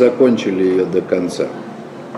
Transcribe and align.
закончили 0.00 0.64
ее 0.64 0.84
до 0.86 1.02
конца. 1.02 1.46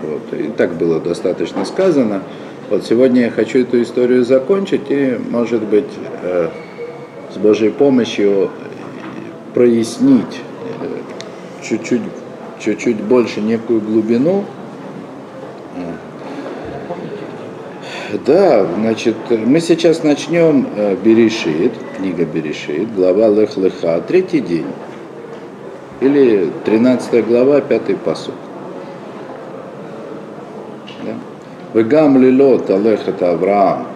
Вот. 0.01 0.39
И 0.39 0.47
так 0.47 0.73
было 0.75 0.99
достаточно 0.99 1.65
сказано. 1.65 2.23
Вот 2.69 2.85
сегодня 2.85 3.23
я 3.23 3.29
хочу 3.29 3.59
эту 3.59 3.81
историю 3.81 4.23
закончить 4.23 4.89
и, 4.89 5.19
может 5.29 5.63
быть, 5.63 5.91
э, 6.23 6.49
с 7.33 7.37
Божьей 7.37 7.69
помощью 7.69 8.49
прояснить 9.53 10.39
э, 10.81 10.87
чуть-чуть, 11.61 12.01
чуть-чуть 12.59 13.01
больше 13.01 13.41
некую 13.41 13.81
глубину. 13.81 14.45
Да, 18.25 18.65
значит, 18.77 19.15
мы 19.29 19.59
сейчас 19.59 20.03
начнем 20.03 20.67
э, 20.75 20.95
Берешит, 21.03 21.73
книга 21.97 22.25
Берешит, 22.25 22.93
глава 22.95 23.27
Лех 23.27 23.57
Леха, 23.57 24.01
третий 24.07 24.39
день. 24.39 24.67
Или 26.03 26.49
13 26.65 27.25
глава, 27.25 27.61
пятый 27.61 27.95
посуд. 27.95 28.35
Вегам 31.73 32.21
лилот 32.21 32.69
алехат 32.69 33.23
Авраам, 33.23 33.87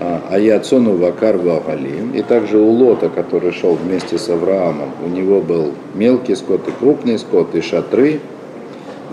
а 0.00 0.38
Яцону 0.38 0.96
Вакар 0.96 1.36
Вагалим. 1.36 2.12
И 2.14 2.22
также 2.22 2.56
у 2.56 2.70
Лота, 2.70 3.10
который 3.10 3.52
шел 3.52 3.74
вместе 3.74 4.16
с 4.16 4.30
Авраамом, 4.30 4.88
у 5.04 5.08
него 5.08 5.42
был 5.42 5.72
мелкий 5.94 6.34
скот 6.34 6.66
и 6.66 6.70
крупный 6.70 7.18
скот, 7.18 7.54
и 7.54 7.60
шатры. 7.60 8.20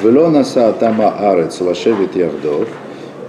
Велона 0.02 0.46
Саатама 0.46 1.14
Арец 1.20 1.60
Лашевит 1.60 2.16
Яхдов. 2.16 2.70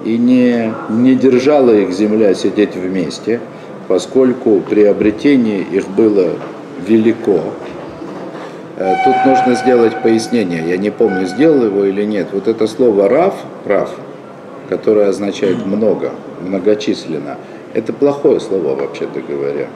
И 0.05 0.17
не, 0.17 0.73
не 0.89 1.17
держала 1.17 1.73
их 1.73 1.91
земля 1.91 2.33
сидеть 2.33 2.77
вместе, 2.77 3.41
поскольку 3.89 4.61
приобретение 4.61 5.62
их 5.62 5.89
было 5.89 6.28
велико, 6.87 7.41
тут 8.77 9.16
нужно 9.25 9.55
сделать 9.55 10.03
пояснение. 10.03 10.69
Я 10.69 10.77
не 10.77 10.91
помню, 10.91 11.27
сделал 11.27 11.65
его 11.65 11.84
или 11.84 12.05
нет. 12.05 12.29
Вот 12.33 12.47
это 12.47 12.67
слово 12.67 13.09
«рав», 13.09 13.34
«рав», 13.65 13.91
которое 14.69 15.09
означает 15.09 15.64
«много», 15.64 16.11
«многочисленно», 16.41 17.37
это 17.73 17.92
плохое 17.92 18.41
слово, 18.41 18.75
вообще-то 18.75 19.20
говоря. 19.20 19.69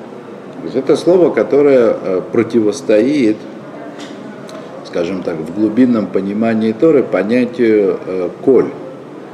Это 0.75 0.97
слово, 0.97 1.31
которое 1.31 1.95
э, 1.95 2.23
противостоит, 2.33 3.37
скажем 4.87 5.23
так, 5.23 5.37
в 5.37 5.55
глубинном 5.55 6.07
понимании 6.07 6.73
Торы 6.73 7.03
понятию 7.03 7.99
э, 8.07 8.31
«коль», 8.43 8.71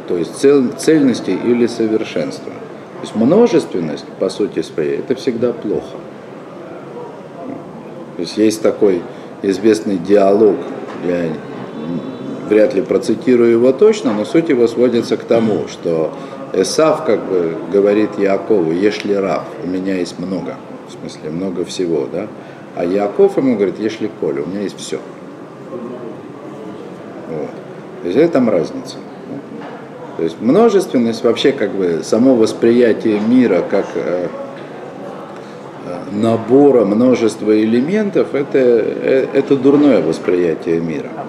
то 0.08 0.16
есть 0.16 0.36
цель, 0.36 0.70
цельности 0.76 1.30
или 1.30 1.66
совершенства. 1.66 2.52
То 2.52 3.02
есть 3.02 3.14
множественность, 3.14 4.06
по 4.18 4.28
сути 4.28 4.62
своей, 4.62 4.98
это 4.98 5.14
всегда 5.14 5.52
плохо. 5.52 5.96
То 8.16 8.22
есть 8.22 8.36
есть 8.36 8.62
такой 8.62 9.02
известный 9.50 9.98
диалог, 9.98 10.56
я 11.06 11.28
вряд 12.48 12.74
ли 12.74 12.82
процитирую 12.82 13.50
его 13.50 13.72
точно, 13.72 14.12
но 14.12 14.24
суть 14.24 14.48
его 14.48 14.66
сводится 14.66 15.16
к 15.16 15.24
тому, 15.24 15.68
что 15.68 16.12
Эсав 16.52 17.04
как 17.04 17.24
бы 17.24 17.56
говорит 17.72 18.18
Якову, 18.18 18.72
ешли 18.72 19.14
рав, 19.14 19.44
у 19.64 19.66
меня 19.66 19.96
есть 19.96 20.18
много, 20.18 20.54
в 20.88 20.92
смысле 20.92 21.30
много 21.30 21.64
всего, 21.64 22.06
да, 22.12 22.28
а 22.76 22.84
Яков 22.84 23.36
ему 23.36 23.56
говорит, 23.56 23.78
ешли 23.78 24.10
коля, 24.20 24.42
у 24.42 24.46
меня 24.46 24.60
есть 24.60 24.78
все. 24.78 25.00
Вот. 27.30 27.50
То 28.02 28.08
есть 28.08 28.16
это 28.18 28.34
там 28.34 28.48
разница. 28.48 28.96
То 30.16 30.22
есть 30.22 30.40
множественность 30.40 31.24
вообще 31.24 31.52
как 31.52 31.72
бы 31.72 32.00
само 32.02 32.34
восприятие 32.34 33.20
мира 33.20 33.62
как 33.68 33.86
э, 33.94 34.28
набора 36.12 36.84
множества 36.84 37.58
элементов, 37.58 38.34
это, 38.34 38.58
э, 38.58 39.26
это 39.32 39.56
дурное 39.56 40.02
восприятие 40.02 40.80
мира. 40.80 41.08
А? 41.16 41.26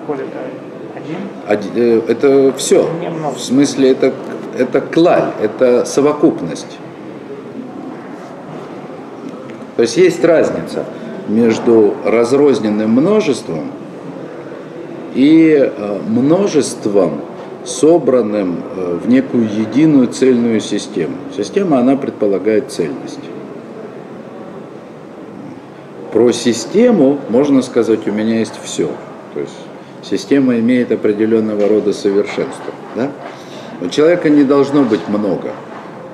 Один, 1.48 1.72
э, 1.76 2.02
это 2.08 2.54
все. 2.58 2.88
В 3.36 3.40
смысле, 3.40 3.92
это, 3.92 4.14
это 4.58 4.82
клаль, 4.82 5.32
это 5.42 5.86
совокупность. 5.86 6.78
То 9.76 9.84
есть 9.84 9.98
есть 9.98 10.24
разница 10.24 10.86
между 11.28 11.94
разрозненным 12.04 12.92
множеством 12.92 13.72
и 15.14 15.56
э, 15.56 16.00
множеством, 16.08 17.22
собранным 17.64 18.60
в 19.04 19.10
некую 19.10 19.44
единую 19.44 20.08
цельную 20.08 20.62
систему. 20.62 21.16
Система, 21.36 21.80
она 21.80 21.98
предполагает 21.98 22.72
цельность. 22.72 23.20
Про 26.18 26.32
систему 26.32 27.20
можно 27.30 27.62
сказать, 27.62 28.08
у 28.08 28.12
меня 28.12 28.40
есть 28.40 28.60
все. 28.64 28.90
То 29.36 29.40
есть 29.40 29.54
система 30.02 30.58
имеет 30.58 30.92
определенного 30.92 31.68
рода 31.68 31.94
совершенство. 31.94 32.74
Да? 32.96 33.12
У 33.82 33.88
человека 33.90 34.28
не 34.28 34.44
должно 34.44 34.82
быть 34.82 35.08
много. 35.10 35.52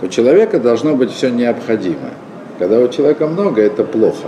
У 0.02 0.10
человека 0.10 0.60
должно 0.60 0.94
быть 0.98 1.10
все 1.10 1.30
необходимое. 1.30 2.16
Когда 2.60 2.82
у 2.82 2.90
человека 2.90 3.28
много, 3.28 3.62
это 3.62 3.86
плохо. 3.86 4.28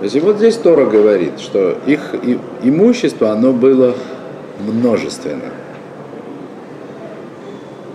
То 0.00 0.04
есть 0.04 0.16
и 0.16 0.20
вот 0.20 0.36
здесь 0.36 0.56
Тора 0.56 0.84
говорит, 0.84 1.40
что 1.40 1.78
их 1.86 2.14
имущество, 2.62 3.30
оно 3.30 3.54
было 3.54 3.94
множественно. 4.60 5.50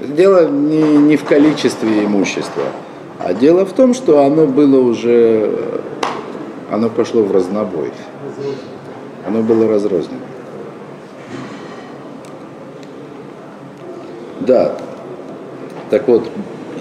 Дело 0.02 0.50
не, 0.50 0.82
не 0.82 1.18
в 1.18 1.24
количестве 1.24 2.04
имущества, 2.04 2.64
а 3.20 3.36
дело 3.36 3.64
в 3.64 3.74
том, 3.74 3.94
что 3.94 4.24
оно 4.24 4.48
было 4.48 4.80
уже 4.80 5.84
оно 6.74 6.90
пошло 6.90 7.24
в 7.24 7.32
разнобой. 7.32 7.92
Оно 9.26 9.42
было 9.42 9.68
разрознено. 9.68 10.20
Да, 14.42 14.76
так 15.90 16.08
вот, 16.08 16.24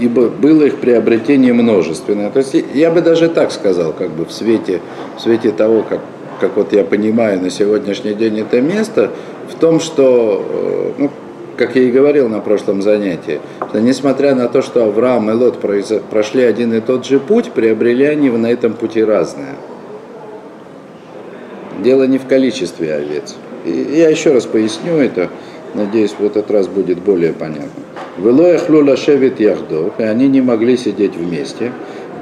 ибо 0.00 0.28
было 0.28 0.64
их 0.64 0.76
приобретение 0.78 1.52
множественное. 1.52 2.30
То 2.30 2.38
есть 2.38 2.56
я 2.74 2.90
бы 2.90 3.02
даже 3.02 3.28
так 3.28 3.52
сказал, 3.52 3.92
как 3.92 4.10
бы 4.10 4.24
в 4.24 4.32
свете, 4.32 4.80
в 5.16 5.20
свете 5.20 5.52
того, 5.52 5.84
как, 5.88 6.00
как 6.40 6.56
вот 6.56 6.72
я 6.72 6.82
понимаю 6.82 7.40
на 7.40 7.50
сегодняшний 7.50 8.14
день 8.14 8.40
это 8.40 8.60
место, 8.60 9.10
в 9.48 9.54
том, 9.60 9.78
что, 9.78 10.44
э, 10.48 10.92
ну, 10.98 11.10
как 11.56 11.76
я 11.76 11.82
и 11.82 11.90
говорил 11.90 12.28
на 12.28 12.40
прошлом 12.40 12.82
занятии, 12.82 13.40
что 13.68 13.80
несмотря 13.80 14.34
на 14.34 14.48
то, 14.48 14.62
что 14.62 14.84
Авраам 14.86 15.30
и 15.30 15.34
Лот 15.34 15.58
прошли 16.10 16.42
один 16.42 16.72
и 16.72 16.80
тот 16.80 17.04
же 17.04 17.20
путь, 17.20 17.52
приобрели 17.52 18.06
они 18.06 18.30
на 18.30 18.50
этом 18.50 18.72
пути 18.72 19.04
разное. 19.04 19.54
Дело 21.82 22.04
не 22.04 22.18
в 22.18 22.26
количестве 22.26 22.94
овец. 22.94 23.34
И 23.64 23.70
я 23.96 24.08
еще 24.08 24.32
раз 24.32 24.46
поясню 24.46 24.94
это, 24.96 25.30
надеюсь, 25.74 26.14
в 26.18 26.24
этот 26.24 26.50
раз 26.50 26.68
будет 26.68 26.98
более 26.98 27.32
понятно. 27.32 27.70
Велоя 28.18 28.58
хлюла 28.58 28.96
шевит 28.96 29.40
яхдов, 29.40 29.92
и 29.98 30.02
они 30.02 30.28
не 30.28 30.40
могли 30.40 30.76
сидеть 30.76 31.16
вместе. 31.16 31.72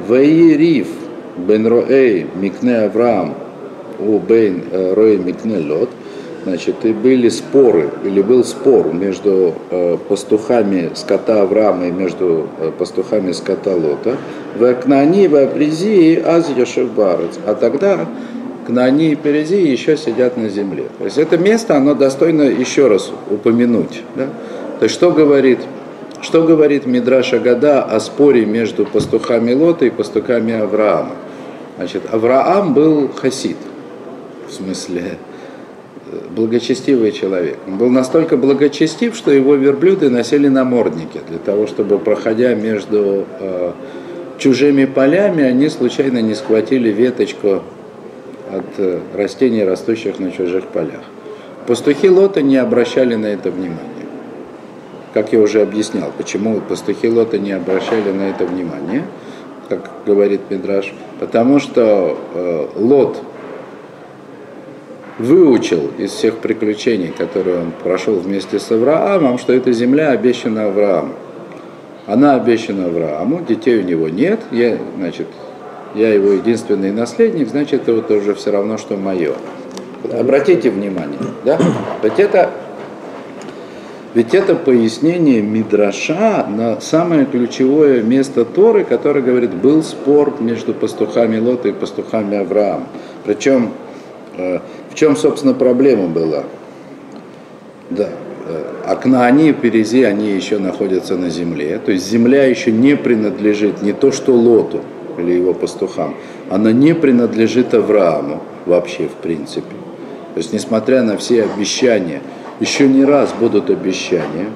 Ваирив 0.08 0.88
бен 1.36 1.66
роэй 1.66 2.26
микне 2.34 2.78
Авраам 2.78 3.34
у 3.98 4.18
бен 4.18 4.62
э, 4.70 4.94
роэй 4.94 5.18
микне 5.18 5.58
лот. 5.58 5.90
Значит, 6.44 6.76
и 6.84 6.92
были 6.94 7.28
споры, 7.28 7.90
или 8.02 8.22
был 8.22 8.44
спор 8.44 8.94
между 8.94 9.54
э, 9.70 9.98
пастухами 10.08 10.90
скота 10.94 11.42
Авраама 11.42 11.88
и 11.88 11.90
между 11.90 12.48
э, 12.58 12.70
пастухами 12.78 13.32
скота 13.32 13.74
Лота. 13.74 14.16
В 14.58 14.64
Акнани, 14.64 15.28
в 15.28 15.36
Апризии, 15.36 16.18
Аз 16.18 16.48
Йошев 16.56 16.88
А 16.96 17.54
тогда 17.60 18.06
Кнани 18.66 19.12
и 19.12 19.14
Перези 19.16 19.56
еще 19.56 19.96
сидят 19.96 20.36
на 20.36 20.48
земле. 20.48 20.84
То 20.98 21.04
есть 21.04 21.18
это 21.18 21.38
место, 21.38 21.76
оно 21.76 21.94
достойно 21.94 22.42
еще 22.42 22.88
раз 22.88 23.10
упомянуть. 23.30 24.02
Да? 24.16 24.26
То 24.78 24.84
есть 24.84 24.94
что 24.94 25.12
говорит, 25.12 25.58
что 26.22 26.42
говорит 26.42 26.86
Мидраша 26.86 27.38
Гада 27.38 27.82
о 27.82 28.00
споре 28.00 28.44
между 28.44 28.84
пастухами 28.84 29.52
Лота 29.54 29.86
и 29.86 29.90
пастухами 29.90 30.52
Авраама? 30.54 31.12
Значит, 31.76 32.02
Авраам 32.12 32.74
был 32.74 33.08
хасид, 33.08 33.56
в 34.48 34.52
смысле 34.52 35.18
благочестивый 36.30 37.12
человек. 37.12 37.56
Он 37.66 37.78
был 37.78 37.88
настолько 37.88 38.36
благочестив, 38.36 39.16
что 39.16 39.30
его 39.30 39.54
верблюды 39.54 40.10
носили 40.10 40.48
намордники 40.48 41.20
для 41.28 41.38
того, 41.38 41.66
чтобы, 41.66 41.98
проходя 41.98 42.54
между 42.54 43.26
э, 43.38 43.72
чужими 44.38 44.84
полями, 44.84 45.42
они 45.42 45.68
случайно 45.68 46.20
не 46.20 46.34
схватили 46.34 46.90
веточку 46.90 47.62
от 48.52 48.78
э, 48.78 49.00
растений, 49.14 49.64
растущих 49.64 50.18
на 50.18 50.30
чужих 50.30 50.66
полях. 50.66 51.02
Пастухи 51.66 52.08
Лота 52.08 52.42
не 52.42 52.56
обращали 52.56 53.14
на 53.14 53.26
это 53.26 53.50
внимания. 53.50 54.06
Как 55.14 55.32
я 55.32 55.40
уже 55.40 55.62
объяснял, 55.62 56.12
почему 56.16 56.60
пастухи 56.60 57.08
Лота 57.08 57.38
не 57.38 57.52
обращали 57.52 58.12
на 58.12 58.30
это 58.30 58.44
внимания, 58.44 59.04
как 59.68 59.90
говорит 60.06 60.40
Мидраш, 60.50 60.92
потому 61.18 61.58
что 61.58 62.18
э, 62.34 62.66
Лот 62.76 63.18
выучил 65.18 65.90
из 65.98 66.12
всех 66.12 66.38
приключений, 66.38 67.08
которые 67.08 67.60
он 67.60 67.72
прошел 67.82 68.14
вместе 68.14 68.58
с 68.58 68.70
Авраамом, 68.70 69.38
что 69.38 69.52
эта 69.52 69.72
земля 69.72 70.10
обещана 70.10 70.66
Аврааму. 70.66 71.14
Она 72.06 72.34
обещана 72.34 72.86
Аврааму, 72.86 73.44
детей 73.46 73.78
у 73.78 73.82
него 73.82 74.08
нет, 74.08 74.40
я, 74.50 74.78
значит, 74.96 75.26
я 75.94 76.12
его 76.12 76.30
единственный 76.32 76.92
наследник, 76.92 77.48
значит, 77.48 77.88
это 77.88 78.14
уже 78.14 78.34
все 78.34 78.50
равно, 78.50 78.78
что 78.78 78.96
мое. 78.96 79.34
Обратите 80.12 80.70
внимание, 80.70 81.18
да? 81.44 81.58
Ведь 82.02 82.18
это, 82.18 82.50
ведь 84.14 84.34
это 84.34 84.54
пояснение 84.54 85.42
Мидраша 85.42 86.46
на 86.48 86.80
самое 86.80 87.26
ключевое 87.26 88.02
место 88.02 88.44
Торы, 88.44 88.84
которое 88.84 89.20
говорит, 89.20 89.54
был 89.54 89.82
спор 89.82 90.34
между 90.40 90.74
пастухами 90.74 91.38
Лота 91.38 91.68
и 91.68 91.72
пастухами 91.72 92.38
Авраама. 92.38 92.86
Причем, 93.24 93.70
э, 94.36 94.60
в 94.90 94.94
чем, 94.94 95.16
собственно, 95.16 95.54
проблема 95.54 96.06
была? 96.06 96.44
Да, 97.90 98.08
э, 98.48 98.64
а 98.86 98.96
Кнаани 98.96 99.50
и 99.50 99.52
Перези, 99.52 100.04
они 100.04 100.30
еще 100.30 100.58
находятся 100.58 101.16
на 101.16 101.28
земле. 101.28 101.78
То 101.84 101.92
есть 101.92 102.08
земля 102.08 102.44
еще 102.44 102.72
не 102.72 102.96
принадлежит 102.96 103.82
не 103.82 103.92
то 103.92 104.12
что 104.12 104.32
Лоту 104.32 104.80
или 105.18 105.32
его 105.32 105.54
пастухам, 105.54 106.14
она 106.48 106.72
не 106.72 106.94
принадлежит 106.94 107.74
Аврааму 107.74 108.42
вообще 108.66 109.08
в 109.08 109.14
принципе. 109.14 109.74
То 110.34 110.38
есть 110.38 110.52
несмотря 110.52 111.02
на 111.02 111.16
все 111.16 111.44
обещания, 111.44 112.20
еще 112.60 112.88
не 112.88 113.04
раз 113.04 113.32
будут 113.38 113.70
обещания, 113.70 114.48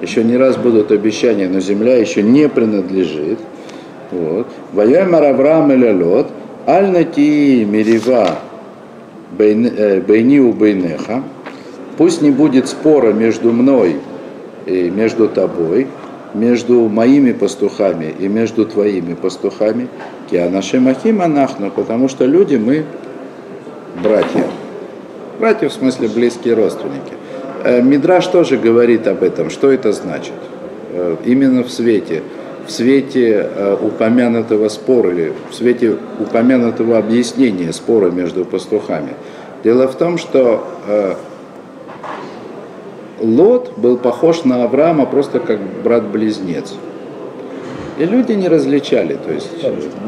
еще 0.00 0.24
не 0.24 0.36
раз 0.36 0.56
будут 0.56 0.90
обещания, 0.90 1.48
но 1.48 1.60
земля 1.60 1.96
еще 1.96 2.22
не 2.22 2.48
принадлежит. 2.48 3.38
Вот. 4.10 4.46
Ваямар 4.72 5.24
Авраам 5.24 5.72
и 5.72 5.92
Лот, 5.92 6.28
аль 6.66 6.90
нати 6.90 7.64
мирива 7.64 8.38
э, 9.38 10.00
бейни 10.00 10.38
у 10.38 10.52
бейнеха, 10.52 11.22
Пусть 11.96 12.22
не 12.22 12.30
будет 12.30 12.68
спора 12.68 13.12
между 13.12 13.52
мной 13.52 13.96
и 14.66 14.90
между 14.90 15.28
тобой, 15.28 15.86
между 16.34 16.88
моими 16.88 17.32
пастухами 17.32 18.14
и 18.18 18.28
между 18.28 18.64
твоими 18.66 19.14
пастухами, 19.14 19.88
кианаши 20.30 20.80
махима 20.80 21.26
нахну, 21.26 21.70
потому 21.70 22.08
что 22.08 22.24
люди 22.24 22.56
мы 22.56 22.84
братья. 24.02 24.44
Братья 25.38 25.68
в 25.68 25.72
смысле 25.72 26.08
близкие 26.08 26.54
родственники. 26.54 27.12
Э, 27.64 27.82
Мидраш 27.82 28.26
тоже 28.26 28.56
говорит 28.56 29.06
об 29.06 29.22
этом, 29.22 29.50
что 29.50 29.70
это 29.70 29.92
значит. 29.92 30.34
Э, 30.92 31.16
именно 31.24 31.62
в 31.62 31.70
свете, 31.70 32.22
в 32.66 32.70
свете 32.70 33.48
э, 33.54 33.76
упомянутого 33.80 34.68
спора 34.68 35.10
или 35.10 35.32
в 35.50 35.54
свете 35.54 35.96
упомянутого 36.18 36.98
объяснения 36.98 37.72
спора 37.72 38.10
между 38.10 38.44
пастухами. 38.44 39.14
Дело 39.64 39.86
в 39.86 39.94
том, 39.94 40.18
что 40.18 40.66
Лот 43.22 43.72
был 43.76 43.96
похож 43.96 44.44
на 44.44 44.64
Авраама 44.64 45.06
просто 45.06 45.38
как 45.38 45.60
брат-близнец. 45.84 46.74
И 47.98 48.04
люди 48.04 48.32
не 48.32 48.48
различали, 48.48 49.14
то 49.14 49.32
есть 49.32 49.50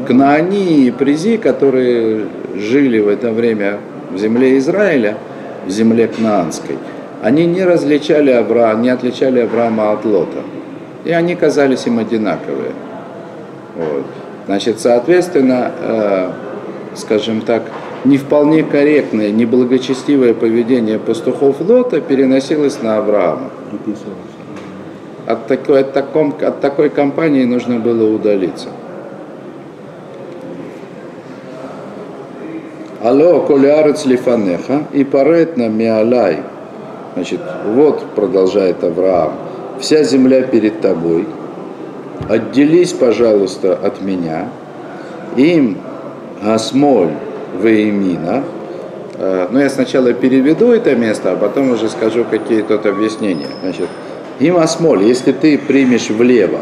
Кнаани 0.07 0.85
и 0.87 0.91
Призи, 0.91 1.37
которые 1.37 2.25
жили 2.55 2.99
в 2.99 3.07
это 3.07 3.31
время 3.31 3.77
в 4.11 4.17
земле 4.17 4.57
Израиля, 4.57 5.17
в 5.65 5.69
земле 5.69 6.07
Кнаанской, 6.07 6.77
они 7.21 7.45
не 7.45 7.63
различали 7.63 8.31
Авраама, 8.31 8.81
не 8.81 8.89
отличали 8.89 9.39
Авраама 9.39 9.93
от 9.93 10.03
Лота. 10.03 10.43
И 11.05 11.11
они 11.11 11.35
казались 11.35 11.87
им 11.87 11.99
одинаковые. 11.99 12.71
Вот. 13.75 14.05
Значит, 14.47 14.79
соответственно, 14.79 15.71
э, 15.79 16.31
скажем 16.95 17.41
так, 17.41 17.63
не 18.05 18.17
вполне 18.17 18.63
корректное, 18.63 19.31
неблагочестивое 19.31 20.33
поведение 20.33 20.99
пастухов 20.99 21.59
Лота 21.61 22.01
переносилось 22.01 22.81
на 22.81 22.97
Авраама. 22.97 23.49
От 25.25 25.47
такой, 25.47 25.81
от, 25.81 25.93
таком, 25.93 26.35
от 26.39 26.61
такой 26.61 26.89
компании 26.89 27.45
нужно 27.45 27.79
было 27.79 28.13
удалиться. 28.13 28.69
Алло, 33.03 33.41
колярец 33.41 34.05
лифанеха 34.05 34.83
и 34.93 35.03
паретна 35.03 35.67
миалай. 35.67 36.39
Значит, 37.15 37.39
вот, 37.65 38.03
продолжает 38.15 38.83
Авраам, 38.83 39.33
вся 39.79 40.03
земля 40.03 40.43
перед 40.43 40.81
тобой, 40.81 41.25
отделись, 42.29 42.93
пожалуйста, 42.93 43.73
от 43.73 44.01
меня, 44.01 44.49
им 45.37 45.77
асмоль 46.43 47.11
Веймина. 47.61 48.43
Э, 49.17 49.47
но 49.49 49.61
я 49.61 49.69
сначала 49.69 50.13
переведу 50.13 50.71
это 50.71 50.95
место, 50.95 51.31
а 51.31 51.35
потом 51.35 51.71
уже 51.71 51.89
скажу 51.89 52.25
какие-то 52.29 52.75
объяснения. 52.75 53.47
Значит, 53.61 53.89
им 54.39 54.57
осмоль, 54.57 55.03
если 55.03 55.31
ты 55.31 55.57
примешь 55.57 56.09
влево 56.09 56.59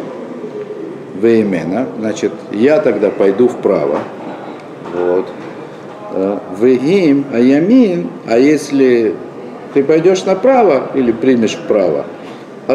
Веймена, 1.22 1.88
значит, 2.00 2.32
я 2.52 2.80
тогда 2.80 3.10
пойду 3.10 3.48
вправо. 3.48 4.00
Вот. 4.94 5.28
Э, 6.12 6.38
Веим, 6.60 7.26
а 7.34 7.40
ямин, 7.40 8.10
а 8.28 8.38
если 8.38 9.16
ты 9.74 9.84
пойдешь 9.84 10.26
направо 10.26 10.92
или 10.94 11.12
примешь 11.12 11.56
вправо, 11.56 12.06
э, 12.68 12.74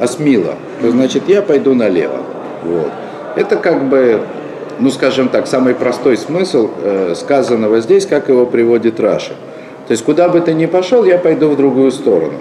осмила, 0.00 0.54
то 0.82 0.90
значит 0.90 1.22
я 1.28 1.40
пойду 1.40 1.74
налево. 1.74 2.20
Вот. 2.62 2.90
Это 3.36 3.56
как 3.56 3.88
бы 3.88 4.20
ну 4.78 4.90
скажем 4.90 5.28
так, 5.28 5.46
самый 5.46 5.74
простой 5.74 6.16
смысл 6.16 6.70
э, 6.82 7.14
сказанного 7.16 7.80
здесь, 7.80 8.06
как 8.06 8.28
его 8.28 8.46
приводит 8.46 9.00
Раша. 9.00 9.34
То 9.86 9.92
есть 9.92 10.04
куда 10.04 10.28
бы 10.28 10.40
ты 10.40 10.52
ни 10.54 10.66
пошел, 10.66 11.04
я 11.04 11.18
пойду 11.18 11.48
в 11.48 11.56
другую 11.56 11.90
сторону. 11.90 12.34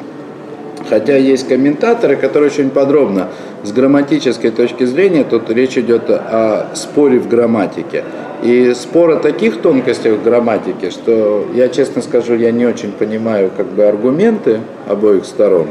Хотя 0.90 1.18
есть 1.18 1.48
комментаторы, 1.48 2.16
которые 2.16 2.52
очень 2.52 2.70
подробно 2.70 3.30
с 3.64 3.72
грамматической 3.72 4.52
точки 4.52 4.84
зрения, 4.84 5.24
тут 5.24 5.50
речь 5.50 5.78
идет 5.78 6.10
о 6.10 6.68
споре 6.76 7.20
в 7.20 7.28
грамматике. 7.28 8.04
И 8.44 8.74
спор 8.76 9.12
о 9.12 9.16
таких 9.16 9.62
тонкостях 9.62 10.20
в 10.20 10.24
грамматике, 10.24 10.92
что 10.92 11.48
я 11.56 11.70
честно 11.70 12.02
скажу, 12.02 12.36
я 12.36 12.52
не 12.52 12.66
очень 12.66 12.92
понимаю 12.92 13.50
как 13.56 13.68
бы 13.68 13.86
аргументы 13.86 14.60
обоих 14.88 15.26
сторон. 15.26 15.68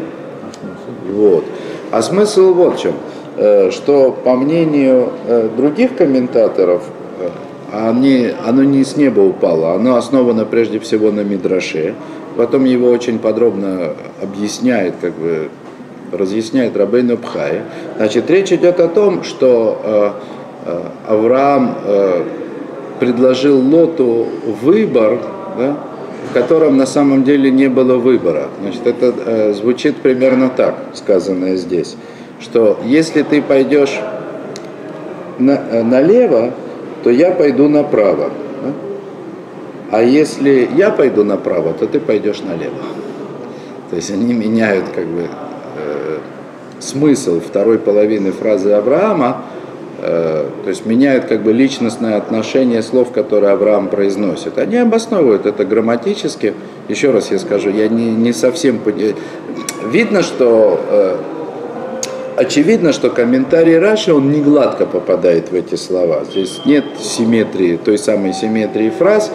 Вот. 1.09 1.45
А 1.93 2.03
смысл 2.03 2.55
вот 2.55 2.79
в 2.79 2.83
чем. 2.83 2.95
Э, 3.37 3.71
что 3.73 4.13
по 4.13 4.37
мнению 4.37 5.11
э, 5.27 5.49
других 5.57 5.97
комментаторов, 5.97 6.85
э, 7.19 7.29
они, 7.73 8.31
оно 8.47 8.63
не 8.63 8.85
с 8.85 8.97
неба 8.97 9.21
упало, 9.21 9.75
оно 9.75 9.97
основано 9.97 10.45
прежде 10.45 10.79
всего 10.79 11.11
на 11.11 11.21
Мидраше. 11.25 11.95
Потом 12.37 12.65
его 12.65 12.89
очень 12.89 13.19
подробно 13.19 13.95
объясняет, 14.23 14.95
как 15.01 15.15
бы 15.15 15.49
разъясняет 16.13 16.77
Рабейну 16.77 17.17
Пхай. 17.17 17.63
Значит, 17.97 18.31
речь 18.31 18.53
идет 18.53 18.79
о 18.79 18.89
том, 18.89 19.25
что 19.25 20.15
Авраам 21.09 21.77
предложил 22.99 23.59
Лоту 23.59 24.27
выбор, 24.63 25.21
да, 25.59 25.77
в 26.31 26.35
котором 26.35 26.77
на 26.77 26.87
самом 26.87 27.23
деле 27.23 27.53
не 27.53 27.69
было 27.69 27.97
выбора. 27.99 28.49
Значит, 28.61 28.87
это 28.87 29.53
звучит 29.55 29.97
примерно 29.97 30.49
так, 30.49 30.75
сказанное 30.95 31.57
здесь 31.57 31.97
что 32.45 32.79
если 32.85 33.23
ты 33.23 33.41
пойдешь 33.41 33.99
на, 35.39 35.53
э, 35.53 35.83
налево, 35.83 36.53
то 37.03 37.11
я 37.11 37.33
пойду 37.33 37.69
направо. 37.69 38.31
Да? 38.63 38.73
А 39.91 40.03
если 40.03 40.69
я 40.77 40.91
пойду 40.91 41.25
направо, 41.25 41.73
то 41.73 41.87
ты 41.87 41.99
пойдешь 42.01 42.41
налево. 42.41 42.77
То 43.91 43.97
есть 43.97 44.11
они 44.11 44.35
меняют 44.35 44.85
как 44.95 45.07
бы 45.07 45.23
э, 45.77 46.19
смысл 46.81 47.41
второй 47.41 47.79
половины 47.79 48.31
фразы 48.31 48.73
Авраама, 48.73 49.43
э, 50.03 50.47
то 50.65 50.69
есть 50.69 50.85
меняют 50.85 51.25
как 51.25 51.43
бы 51.43 51.53
личностное 51.53 52.19
отношение 52.19 52.83
слов, 52.83 53.11
которые 53.11 53.53
Авраам 53.53 53.89
произносит. 53.89 54.59
Они 54.59 54.77
обосновывают 54.77 55.47
это 55.47 55.65
грамматически. 55.65 56.53
Еще 56.89 57.11
раз 57.11 57.31
я 57.31 57.39
скажу, 57.39 57.71
я 57.71 57.89
не, 57.89 58.11
не 58.11 58.35
совсем... 58.35 58.81
Видно, 59.91 60.23
что 60.23 60.81
э, 60.91 61.17
очевидно, 62.37 62.93
что 62.93 63.11
комментарий 63.11 63.79
Раши, 63.79 64.13
он 64.13 64.31
не 64.31 64.41
гладко 64.41 64.87
попадает 64.87 65.51
в 65.51 65.55
эти 65.55 65.75
слова. 65.75 66.25
Здесь 66.31 66.61
нет 66.65 66.85
симметрии, 66.99 67.77
той 67.77 67.99
самой 67.99 68.33
симметрии 68.33 68.91
фраз, 68.91 69.31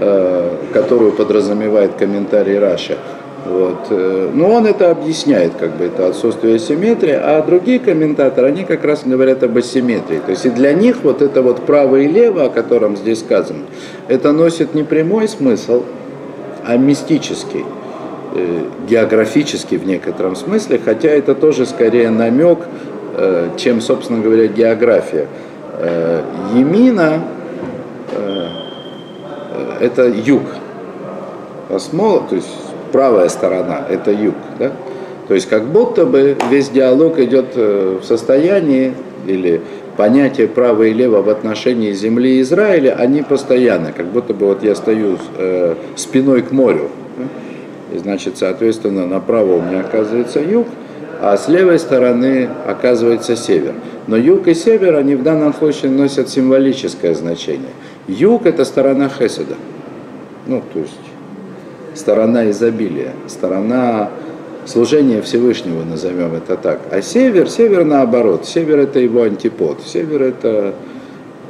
э, 0.00 0.50
которую 0.72 1.12
подразумевает 1.12 1.94
комментарий 1.94 2.58
Раши. 2.58 2.96
Вот. 3.44 3.86
Э, 3.90 4.30
но 4.32 4.50
он 4.50 4.66
это 4.66 4.90
объясняет, 4.90 5.52
как 5.58 5.76
бы 5.76 5.84
это 5.84 6.08
отсутствие 6.08 6.58
симметрии, 6.58 7.18
а 7.20 7.42
другие 7.42 7.78
комментаторы, 7.78 8.48
они 8.48 8.64
как 8.64 8.84
раз 8.84 9.02
говорят 9.04 9.42
об 9.42 9.56
асимметрии. 9.56 10.20
То 10.24 10.30
есть 10.30 10.46
и 10.46 10.50
для 10.50 10.72
них 10.72 10.96
вот 11.02 11.20
это 11.22 11.42
вот 11.42 11.66
право 11.66 11.96
и 11.96 12.08
лево, 12.08 12.44
о 12.44 12.48
котором 12.48 12.96
здесь 12.96 13.20
сказано, 13.20 13.64
это 14.08 14.32
носит 14.32 14.74
не 14.74 14.82
прямой 14.82 15.28
смысл, 15.28 15.82
а 16.64 16.76
мистический. 16.76 17.64
Э, 18.36 18.64
географически 18.88 19.76
в 19.76 19.86
некотором 19.86 20.34
смысле, 20.34 20.80
хотя 20.84 21.08
это 21.08 21.36
тоже 21.36 21.66
скорее 21.66 22.10
намек, 22.10 22.58
э, 23.16 23.50
чем, 23.56 23.80
собственно 23.80 24.20
говоря, 24.20 24.48
география. 24.48 25.28
Э, 25.78 26.20
Емина– 26.52 27.22
это 29.80 30.08
юг, 30.08 30.42
а 31.70 31.78
то 31.78 32.34
есть 32.34 32.48
правая 32.90 33.28
сторона– 33.28 33.84
это 33.88 34.10
юг. 34.10 34.34
Да? 34.58 34.72
То 35.28 35.34
есть 35.34 35.48
как 35.48 35.66
будто 35.66 36.04
бы 36.04 36.36
весь 36.50 36.70
диалог 36.70 37.20
идет 37.20 37.54
в 37.54 38.02
состоянии 38.02 38.94
или 39.26 39.60
понятие 39.96 40.48
право 40.48 40.82
и 40.82 40.92
лево 40.92 41.22
в 41.22 41.28
отношении 41.28 41.92
земли 41.92 42.40
Израиля, 42.40 42.96
они 42.98 43.22
постоянно, 43.22 43.92
как 43.92 44.06
будто 44.06 44.34
бы 44.34 44.46
вот 44.46 44.64
я 44.64 44.74
стою 44.74 45.18
спиной 45.96 46.42
к 46.42 46.50
морю, 46.50 46.90
и 47.94 47.98
значит, 47.98 48.36
соответственно, 48.36 49.06
направо 49.06 49.56
у 49.56 49.62
меня 49.62 49.80
оказывается 49.80 50.40
юг, 50.40 50.66
а 51.20 51.36
с 51.36 51.48
левой 51.48 51.78
стороны 51.78 52.48
оказывается 52.66 53.36
север. 53.36 53.74
Но 54.08 54.16
юг 54.16 54.48
и 54.48 54.54
север, 54.54 54.96
они 54.96 55.14
в 55.14 55.22
данном 55.22 55.54
случае 55.54 55.92
носят 55.92 56.28
символическое 56.28 57.14
значение. 57.14 57.70
Юг– 58.08 58.44
это 58.46 58.64
сторона 58.64 59.08
Хеседа, 59.08 59.54
ну, 60.46 60.62
то 60.72 60.80
есть 60.80 60.98
сторона 61.94 62.50
изобилия, 62.50 63.12
сторона 63.28 64.10
служения 64.66 65.22
Всевышнего, 65.22 65.84
назовем 65.84 66.34
это 66.34 66.56
так. 66.56 66.80
А 66.90 67.00
север, 67.00 67.48
север 67.48 67.84
наоборот, 67.84 68.44
север 68.44 68.80
это 68.80 68.98
его 68.98 69.22
антипод, 69.22 69.78
север 69.86 70.22
это 70.22 70.74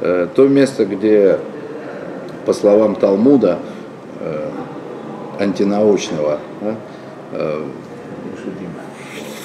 э, 0.01 0.27
то 0.33 0.47
место, 0.47 0.85
где, 0.85 1.39
по 2.45 2.53
словам 2.53 2.95
Талмуда, 2.95 3.59
э, 4.19 4.49
антинаучного, 5.39 6.39
да, 6.61 6.75
э, 7.33 7.63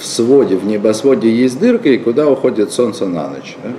в 0.00 0.06
своде, 0.06 0.56
в 0.56 0.64
небосводе 0.64 1.30
есть 1.30 1.58
дырка, 1.60 1.90
и 1.90 1.98
куда 1.98 2.28
уходит 2.28 2.72
солнце 2.72 3.06
на 3.06 3.28
ночь. 3.28 3.56
Да? 3.62 3.70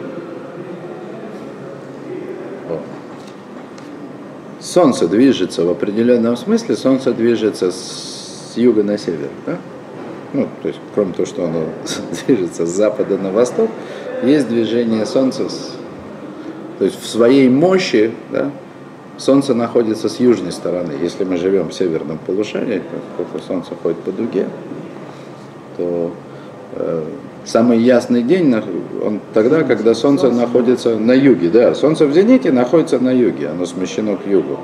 Солнце 4.61 5.07
движется 5.07 5.65
в 5.65 5.69
определенном 5.69 6.37
смысле, 6.37 6.75
Солнце 6.75 7.11
движется 7.11 7.71
с 7.71 8.53
юга 8.55 8.83
на 8.83 8.97
север. 8.97 9.29
Да? 9.45 9.57
Ну, 10.33 10.47
то 10.61 10.67
есть, 10.67 10.79
кроме 10.93 11.13
того, 11.13 11.25
что 11.25 11.45
оно 11.45 11.65
движется 12.27 12.65
с 12.65 12.69
запада 12.69 13.17
на 13.17 13.31
восток, 13.31 13.69
есть 14.23 14.47
движение 14.47 15.05
Солнца, 15.05 15.49
с, 15.49 15.71
то 16.77 16.85
есть 16.85 17.01
в 17.01 17.07
своей 17.07 17.49
мощи 17.49 18.11
да, 18.31 18.51
Солнце 19.21 19.53
находится 19.53 20.09
с 20.09 20.19
южной 20.19 20.51
стороны. 20.51 20.93
Если 20.99 21.23
мы 21.23 21.37
живем 21.37 21.69
в 21.69 21.73
северном 21.73 22.17
полушарии, 22.17 22.81
поскольку 23.17 23.45
Солнце 23.47 23.71
ходит 23.81 23.99
по 23.99 24.11
дуге, 24.11 24.47
то 25.77 26.11
э, 26.73 27.03
самый 27.45 27.77
ясный 27.77 28.23
день 28.23 28.51
он 29.05 29.19
тогда, 29.35 29.61
когда 29.61 29.93
Солнце 29.93 30.31
находится 30.31 30.97
на 30.97 31.11
юге. 31.11 31.49
Да, 31.49 31.75
Солнце 31.75 32.07
в 32.07 32.13
зените 32.13 32.51
находится 32.51 32.97
на 32.97 33.11
юге, 33.11 33.49
оно 33.49 33.67
смещено 33.67 34.17
к 34.17 34.25
югу. 34.25 34.57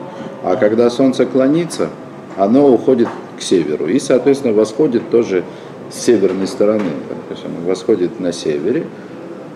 А 0.44 0.56
когда 0.56 0.90
Солнце 0.90 1.28
клонится, 1.28 1.90
оно 2.36 2.68
уходит 2.68 3.10
к 3.38 3.42
северу 3.44 3.86
и, 3.86 4.00
соответственно, 4.00 4.54
восходит 4.54 5.08
тоже 5.12 5.44
с 5.92 6.00
северной 6.00 6.48
стороны. 6.48 6.92
То 7.28 7.36
есть 7.36 7.46
оно 7.46 7.68
восходит 7.70 8.20
на 8.20 8.34
севере, 8.34 8.88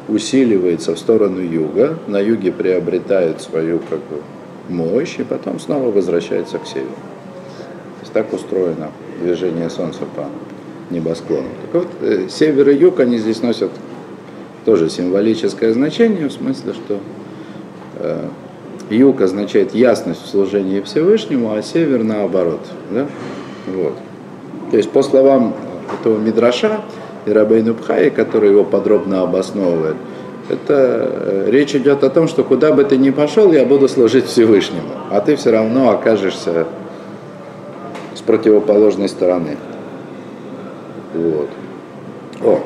усиливается 0.08 0.94
в 0.94 1.00
сторону 1.00 1.42
юга, 1.42 1.98
на 2.06 2.20
юге 2.20 2.52
приобретает 2.52 3.42
свою 3.42 3.80
как 3.80 3.98
бы, 4.00 4.22
мощь 4.72 5.20
и 5.20 5.24
потом 5.24 5.60
снова 5.60 5.92
возвращается 5.92 6.58
к 6.58 6.66
северу. 6.66 6.90
То 6.90 8.02
есть 8.02 8.14
так 8.14 8.34
устроено 8.34 8.92
движение 9.22 9.70
Солнца 9.70 10.02
по 10.16 10.26
небосклону. 10.94 11.48
Так 11.62 11.84
вот, 11.84 11.88
э, 12.02 12.28
север 12.30 12.70
и 12.70 12.76
юг, 12.76 13.00
они 13.00 13.18
здесь 13.18 13.42
носят 13.42 13.72
тоже 14.66 14.90
символическое 14.90 15.74
значение, 15.74 16.28
в 16.28 16.34
смысле, 16.34 16.74
что 16.74 17.00
э, 18.00 18.28
юг 18.90 19.22
означает 19.22 19.74
ясность 19.74 20.24
в 20.24 20.30
служении 20.30 20.82
Всевышнему, 20.82 21.54
а 21.54 21.62
север 21.62 22.04
наоборот. 22.04 22.62
Да? 22.92 23.08
Вот. 23.68 23.94
То 24.72 24.78
есть, 24.78 24.90
по 24.92 25.02
словам 25.02 25.54
этого 26.00 26.18
Мидраша 26.18 26.82
и 27.26 27.32
Рабейну 27.32 27.74
Пхаи, 27.74 28.10
который 28.10 28.50
его 28.50 28.64
подробно 28.64 29.22
обосновывает, 29.22 29.98
это 30.50 31.10
э, 31.12 31.48
речь 31.50 31.76
идет 31.76 32.04
о 32.04 32.10
том, 32.10 32.28
что 32.28 32.44
куда 32.44 32.72
бы 32.72 32.84
ты 32.84 32.98
ни 32.98 33.10
пошел, 33.10 33.52
я 33.52 33.66
буду 33.66 33.88
служить 33.88 34.26
Всевышнему, 34.26 34.90
а 35.10 35.22
ты 35.22 35.36
все 35.36 35.52
равно 35.52 35.92
окажешься 35.92 36.68
с 38.16 38.22
противоположной 38.22 39.10
стороны. 39.10 39.58
Вот. 41.14 41.50
О. 42.44 42.60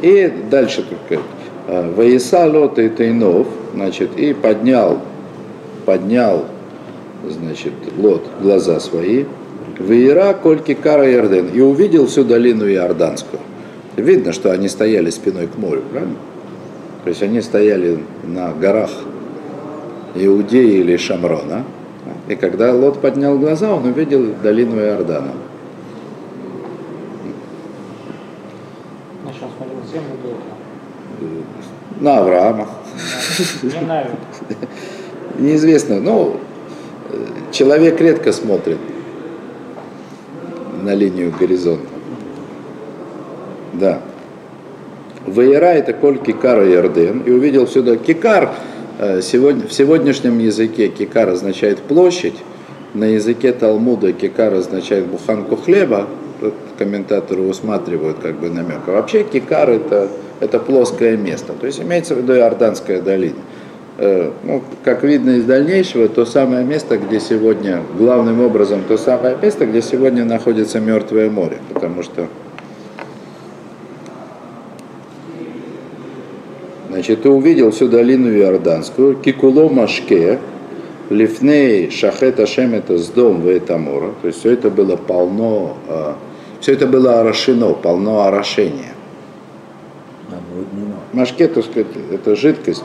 И 0.00 0.32
дальше 0.50 0.84
только. 0.84 1.22
Ваиса 1.68 2.46
лот 2.46 2.78
и 2.78 2.88
тайнов, 2.88 3.46
значит, 3.72 4.18
и 4.18 4.34
поднял, 4.34 4.98
поднял, 5.86 6.46
значит, 7.28 7.72
лот 7.96 8.24
глаза 8.40 8.80
свои, 8.80 9.24
Веера 9.78 10.34
Кольки 10.34 10.74
Кара 10.74 11.08
Ярден, 11.08 11.48
и 11.48 11.60
увидел 11.60 12.06
всю 12.06 12.24
долину 12.24 12.68
Иорданскую. 12.68 13.40
Видно, 13.96 14.32
что 14.32 14.50
они 14.50 14.68
стояли 14.68 15.10
спиной 15.10 15.46
к 15.46 15.56
морю, 15.56 15.82
правильно? 15.90 16.16
То 17.04 17.08
есть 17.08 17.22
они 17.22 17.40
стояли 17.40 17.98
на 18.22 18.52
горах 18.52 18.90
Иудеи 20.14 20.80
или 20.80 20.96
Шамрона. 20.96 21.64
И 22.28 22.36
когда 22.36 22.72
Лот 22.72 23.00
поднял 23.00 23.38
глаза, 23.38 23.74
он 23.74 23.86
увидел 23.86 24.34
долину 24.42 24.76
Иордана. 24.76 25.32
На 32.00 32.18
Авраама. 32.18 32.68
Неизвестно. 35.38 36.00
Ну, 36.00 36.36
человек 37.50 38.00
редко 38.00 38.32
смотрит 38.32 38.78
на 40.82 40.94
линию 40.94 41.32
горизонта. 41.38 41.86
Да. 43.72 44.00
Ваера 45.32 45.66
это 45.66 45.92
коль 45.92 46.18
кикара 46.18 46.66
Ярден. 46.66 47.20
И 47.20 47.30
увидел 47.30 47.66
сюда 47.66 47.96
кикар. 47.96 48.50
Э, 48.98 49.20
сегодня, 49.22 49.66
в 49.66 49.72
сегодняшнем 49.72 50.38
языке 50.38 50.88
кикар 50.88 51.28
означает 51.28 51.78
площадь. 51.78 52.36
На 52.94 53.04
языке 53.04 53.52
Талмуда 53.52 54.12
кикар 54.12 54.54
означает 54.54 55.06
буханку 55.06 55.56
хлеба. 55.56 56.06
Тут 56.40 56.54
комментаторы 56.78 57.42
усматривают 57.42 58.18
как 58.18 58.38
бы 58.38 58.50
намек. 58.50 58.80
А 58.86 58.92
вообще 58.92 59.24
кикар 59.24 59.70
это 59.70 60.08
это 60.42 60.58
плоское 60.58 61.16
место. 61.16 61.52
То 61.52 61.66
есть 61.66 61.80
имеется 61.80 62.16
в 62.16 62.18
виду 62.18 62.34
Иорданская 62.34 63.00
долина. 63.00 63.36
Э, 63.98 64.30
ну, 64.42 64.62
как 64.84 65.04
видно 65.04 65.30
из 65.30 65.44
дальнейшего, 65.44 66.08
то 66.08 66.24
самое 66.24 66.64
место, 66.64 66.98
где 66.98 67.20
сегодня, 67.20 67.80
главным 67.96 68.40
образом, 68.40 68.82
то 68.88 68.96
самое 68.98 69.36
место, 69.40 69.66
где 69.66 69.80
сегодня 69.80 70.24
находится 70.24 70.80
Мертвое 70.80 71.30
море, 71.30 71.58
потому 71.72 72.02
что 72.02 72.26
Значит, 76.92 77.22
ты 77.22 77.30
увидел 77.30 77.70
всю 77.70 77.88
долину 77.88 78.30
Иорданскую, 78.30 79.16
Кикуло 79.16 79.70
Машке, 79.70 80.38
Лифней, 81.08 81.88
Шахета 81.90 82.46
Шемета, 82.46 82.98
Сдом, 82.98 83.40
Вейтамора. 83.40 84.10
То 84.20 84.26
есть 84.26 84.40
все 84.40 84.52
это 84.52 84.68
было 84.68 84.96
полно, 84.96 85.78
э, 85.88 86.12
все 86.60 86.74
это 86.74 86.86
было 86.86 87.20
орошено, 87.20 87.72
полно 87.72 88.24
орошения. 88.24 88.92
Машке, 91.14 91.48
так 91.48 91.64
сказать, 91.64 91.86
это 92.10 92.36
жидкость. 92.36 92.84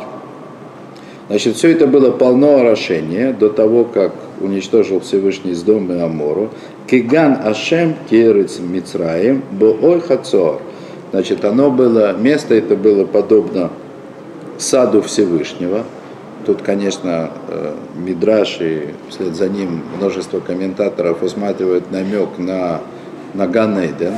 Значит, 1.27 1.57
все 1.57 1.73
это 1.73 1.85
было 1.85 2.11
полно 2.11 2.61
орошения 2.61 3.33
до 3.33 3.49
того, 3.49 3.83
как 3.83 4.13
уничтожил 4.39 5.01
Всевышний 5.01 5.51
из 5.51 5.63
дома 5.63 6.01
Амору. 6.05 6.51
Киган 6.89 7.39
Ашем 7.43 7.95
Керец 8.09 8.59
Мицраем 8.59 9.43
Боой 9.51 9.99
Хацор. 9.99 10.61
Значит, 11.11 11.43
оно 11.43 11.69
было, 11.69 12.13
место 12.13 12.55
это 12.55 12.77
было 12.77 13.03
подобно 13.03 13.69
саду 14.57 15.01
Всевышнего. 15.01 15.83
Тут, 16.45 16.61
конечно, 16.61 17.31
э, 17.49 17.75
Мидраш 17.95 18.57
и 18.61 18.93
вслед 19.09 19.35
за 19.35 19.49
ним 19.49 19.83
множество 19.97 20.39
комментаторов 20.39 21.21
усматривают 21.21 21.91
намек 21.91 22.37
на, 22.37 22.81
на 23.33 23.47
Ганейден, 23.47 24.13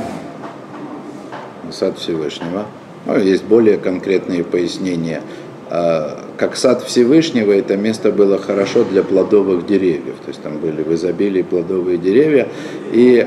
сад 1.72 1.98
Всевышнего. 1.98 2.66
Ну, 3.06 3.18
есть 3.18 3.44
более 3.44 3.78
конкретные 3.78 4.44
пояснения. 4.44 5.22
А, 5.70 6.18
как 6.36 6.56
сад 6.56 6.82
Всевышнего, 6.82 7.52
это 7.52 7.76
место 7.76 8.12
было 8.12 8.38
хорошо 8.38 8.84
для 8.84 9.02
плодовых 9.02 9.66
деревьев. 9.66 10.16
То 10.24 10.28
есть 10.28 10.42
там 10.42 10.58
были 10.58 10.82
в 10.82 10.92
изобилии 10.94 11.42
плодовые 11.42 11.98
деревья. 11.98 12.48
И 12.92 13.26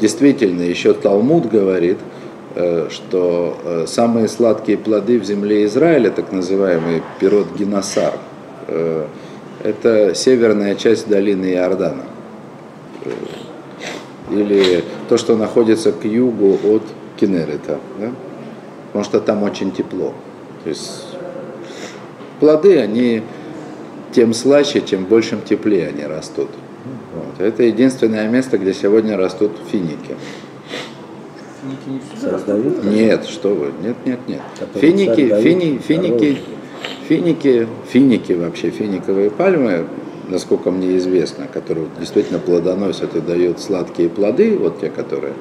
действительно, 0.00 0.62
еще 0.62 0.92
Талмуд 0.92 1.48
говорит, 1.48 1.98
что 2.90 3.58
э, 3.64 3.84
самые 3.86 4.28
сладкие 4.28 4.78
плоды 4.78 5.18
в 5.18 5.24
земле 5.24 5.64
Израиля, 5.64 6.10
так 6.10 6.32
называемый 6.32 7.02
пирот 7.18 7.48
Геносар, 7.58 8.14
это 9.62 10.14
северная 10.14 10.74
часть 10.74 11.08
долины 11.08 11.52
Иордана. 11.52 12.04
Или 14.30 14.84
то, 15.08 15.18
что 15.18 15.36
находится 15.36 15.92
к 15.92 16.04
югу 16.04 16.58
от 16.64 16.82
Кенерета. 17.18 17.78
Да? 18.00 18.10
потому 18.94 19.04
что 19.04 19.20
там 19.20 19.42
очень 19.42 19.72
тепло. 19.72 20.14
То 20.62 20.68
есть 20.68 21.02
плоды, 22.38 22.78
они 22.78 23.22
тем 24.12 24.32
слаще, 24.32 24.82
чем 24.82 25.04
большим 25.04 25.42
тепле 25.42 25.88
они 25.88 26.06
растут. 26.06 26.48
Вот. 27.12 27.44
Это 27.44 27.64
единственное 27.64 28.28
место, 28.28 28.56
где 28.56 28.72
сегодня 28.72 29.16
растут 29.16 29.50
финики. 29.72 30.14
Не 31.64 32.20
Создают? 32.20 32.84
Нет, 32.84 33.24
что 33.24 33.54
вы, 33.54 33.72
нет, 33.82 33.96
нет, 34.04 34.20
нет. 34.28 34.40
Финики, 34.74 35.40
фини, 35.40 35.78
финики, 35.78 36.38
финики, 37.08 37.68
финики 37.88 38.32
вообще, 38.32 38.70
финиковые 38.70 39.30
пальмы, 39.30 39.86
насколько 40.28 40.70
мне 40.70 40.96
известно, 40.98 41.46
которые 41.46 41.86
действительно 41.98 42.38
плодоносят 42.38 43.16
и 43.16 43.20
дают 43.20 43.60
сладкие 43.60 44.08
плоды, 44.08 44.58
вот 44.58 44.80
те, 44.80 44.90
которые 44.90 45.32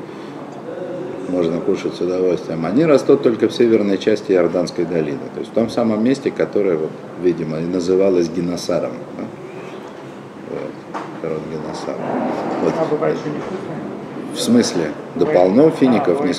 можно 1.30 1.60
кушать 1.60 1.96
с 1.96 2.02
удовольствием, 2.02 2.66
они 2.66 2.86
растут 2.86 3.24
только 3.24 3.48
в 3.50 3.54
северной 3.54 3.98
части 3.98 4.32
Иорданской 4.32 4.86
долины, 4.86 5.20
то 5.34 5.40
есть 5.40 5.52
в 5.52 5.54
том 5.54 5.70
самом 5.70 6.04
месте, 6.04 6.32
которое, 6.32 6.78
вот, 6.78 6.92
видимо, 7.22 7.60
и 7.60 7.66
называлось 7.66 8.30
Геносаром. 8.30 8.92
да? 9.18 9.26
Вот, 11.22 11.40
Геносар. 11.52 11.96
Вот. 12.62 12.74
А 12.78 12.86
бывает, 12.86 13.18
что 13.18 13.30
невкусные? 13.30 13.93
В 14.34 14.40
смысле? 14.40 14.92
Да 15.16 15.26
полно 15.26 15.70
фиников 15.70 16.26
не? 16.26 16.34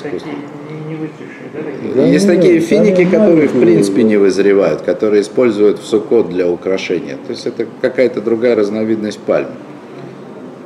Да 1.95 2.01
Есть 2.03 2.27
нет, 2.27 2.35
такие 2.35 2.59
финики, 2.59 3.05
которые 3.05 3.47
в 3.47 3.59
принципе 3.59 4.03
не 4.03 4.17
вызревают, 4.17 4.81
которые 4.81 5.21
используют 5.21 5.79
в 5.79 5.85
сукот 5.85 6.29
для 6.29 6.49
украшения. 6.49 7.15
То 7.25 7.31
есть 7.31 7.47
это 7.47 7.65
какая-то 7.81 8.21
другая 8.21 8.55
разновидность 8.55 9.19
пальм. 9.19 9.47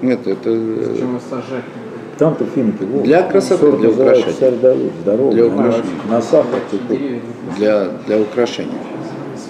Нет, 0.01 0.25
это 0.25 0.49
э? 0.49 1.19
Там-то 2.17 2.45
финики. 2.45 2.83
вот. 2.83 3.03
Для 3.03 3.21
красоты, 3.21 3.71
для 3.77 3.89
украшения. 3.89 4.89
Здоровый. 5.01 5.33
Для 5.33 5.43
на- 5.45 5.53
украшения. 5.53 5.91
На 6.09 6.21
сахар 6.21 6.59
для, 7.57 7.89
для 8.07 8.19
украшения. 8.19 8.73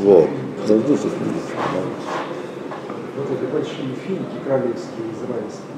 Вот. 0.01 0.27
Вот 0.67 0.81
эти 3.31 3.51
большие 3.51 3.95
финики 4.05 4.37
королевские, 4.45 5.05
израильские. 5.13 5.69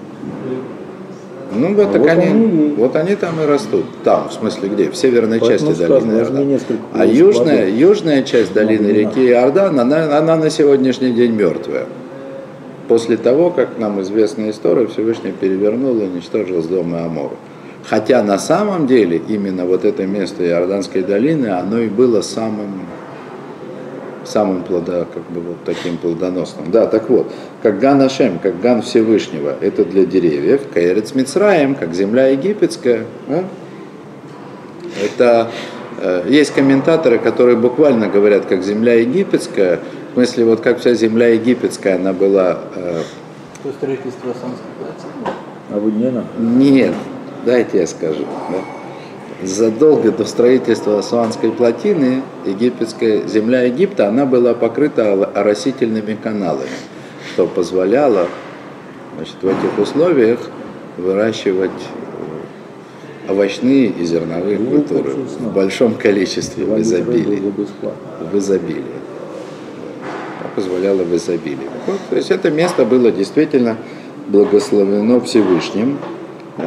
Ну 1.54 1.76
вот, 1.76 1.96
А 1.96 2.00
вот 2.00 2.10
они, 2.10 2.26
они 2.26 2.74
вот 2.78 2.96
они 2.96 3.16
там 3.16 3.42
и 3.42 3.46
растут. 3.46 3.86
Там, 4.04 4.30
в 4.30 4.34
смысле 4.34 4.70
где? 4.70 4.90
В 4.90 4.96
северной 4.96 5.40
Поэтому 5.40 5.72
части 5.72 5.84
долины 5.86 6.12
Иордан. 6.14 6.60
А 6.94 7.06
южная, 7.06 7.66
воды. 7.66 7.78
южная 7.78 8.24
часть 8.24 8.54
долины 8.54 8.88
реки 8.88 9.28
Иордан, 9.28 9.80
она, 9.80 10.18
она 10.18 10.38
на 10.38 10.50
сегодняшний 10.50 11.12
день 11.12 11.34
мертвая. 11.34 11.86
После 12.88 13.18
того, 13.18 13.52
как 13.52 13.78
нам 13.78 14.02
известна 14.02 14.50
история, 14.50 14.88
Всевышний 14.88 15.32
перевернул 15.32 15.98
и 15.98 16.06
уничтожил 16.06 16.62
с 16.62 16.66
дома 16.66 17.06
Амору. 17.06 17.38
Хотя 17.84 18.24
на 18.24 18.38
самом 18.38 18.88
деле 18.88 19.22
именно 19.28 19.66
вот 19.66 19.86
это 19.86 20.06
место 20.06 20.46
Иорданской 20.46 21.02
долины, 21.02 21.48
оно 21.48 21.80
и 21.80 21.90
было 21.90 22.22
самым 22.22 22.82
самым 24.26 24.64
плода, 24.64 25.06
как 25.14 25.24
бы 25.32 25.42
вот 25.42 25.64
таким 25.66 25.98
плодоносным. 25.98 26.72
Да, 26.72 26.88
так 26.88 27.10
вот, 27.10 27.32
как 27.62 27.80
Ган 27.80 28.02
Ашем, 28.02 28.40
как 28.40 28.60
Ган 28.62 28.82
Всевышнего, 28.82 29.56
это 29.60 29.84
для 29.86 30.06
деревьев, 30.06 30.62
Каэрец 30.74 31.14
Мицраем, 31.14 31.76
как 31.76 31.94
земля 31.94 32.28
египетская. 32.28 33.06
а? 33.28 33.46
Это 35.04 35.50
э, 36.02 36.26
есть 36.28 36.52
комментаторы, 36.54 37.20
которые 37.20 37.58
буквально 37.58 38.08
говорят, 38.08 38.46
как 38.46 38.64
земля 38.64 38.96
египетская, 38.96 39.80
в 40.12 40.14
смысле, 40.14 40.46
вот 40.46 40.62
как 40.62 40.80
вся 40.80 40.94
земля 40.94 41.30
египетская, 41.30 41.96
она 41.96 42.14
была 42.14 42.60
э, 42.76 43.02
То 43.64 43.72
строительство 43.72 44.34
плотины. 44.34 45.36
А 45.70 45.80
вы 45.80 45.92
не 45.92 46.12
надо. 46.12 46.28
нет, 46.38 46.94
дайте 47.46 47.80
я 47.80 47.88
скажу. 47.88 48.26
да. 48.50 48.81
Задолго 49.44 50.12
до 50.12 50.26
строительства 50.26 51.00
Асуанской 51.00 51.52
плотины 51.52 52.22
египетская 52.46 53.28
земля 53.28 53.64
Египта, 53.64 54.08
она 54.08 54.26
была 54.28 54.54
покрыта 54.54 55.14
ор- 55.14 55.30
оросительными 55.34 56.16
каналами, 56.22 56.70
что 57.34 57.48
позволяло 57.48 58.28
значит, 59.16 59.36
в 59.42 59.48
этих 59.48 59.80
условиях 59.80 60.40
выращивать 60.98 61.72
э, 61.72 63.32
овощные 63.32 63.88
и 63.88 64.06
зерновые 64.06 64.60
Ну, 64.60 64.70
культуры 64.70 65.10
в 65.40 65.54
большом 65.54 65.96
количестве, 65.96 66.64
в 66.66 66.80
изобилии 66.80 67.42
в 68.32 68.38
изобилии. 68.38 68.84
Позволяло 70.56 71.02
в 71.04 71.16
изобилии. 71.16 71.70
Вот, 71.88 71.98
то 72.12 72.16
есть 72.16 72.30
это 72.30 72.52
место 72.52 72.86
было 72.86 73.10
действительно 73.10 73.78
благословено 74.28 75.20
Всевышним. 75.22 75.98
да. 76.58 76.66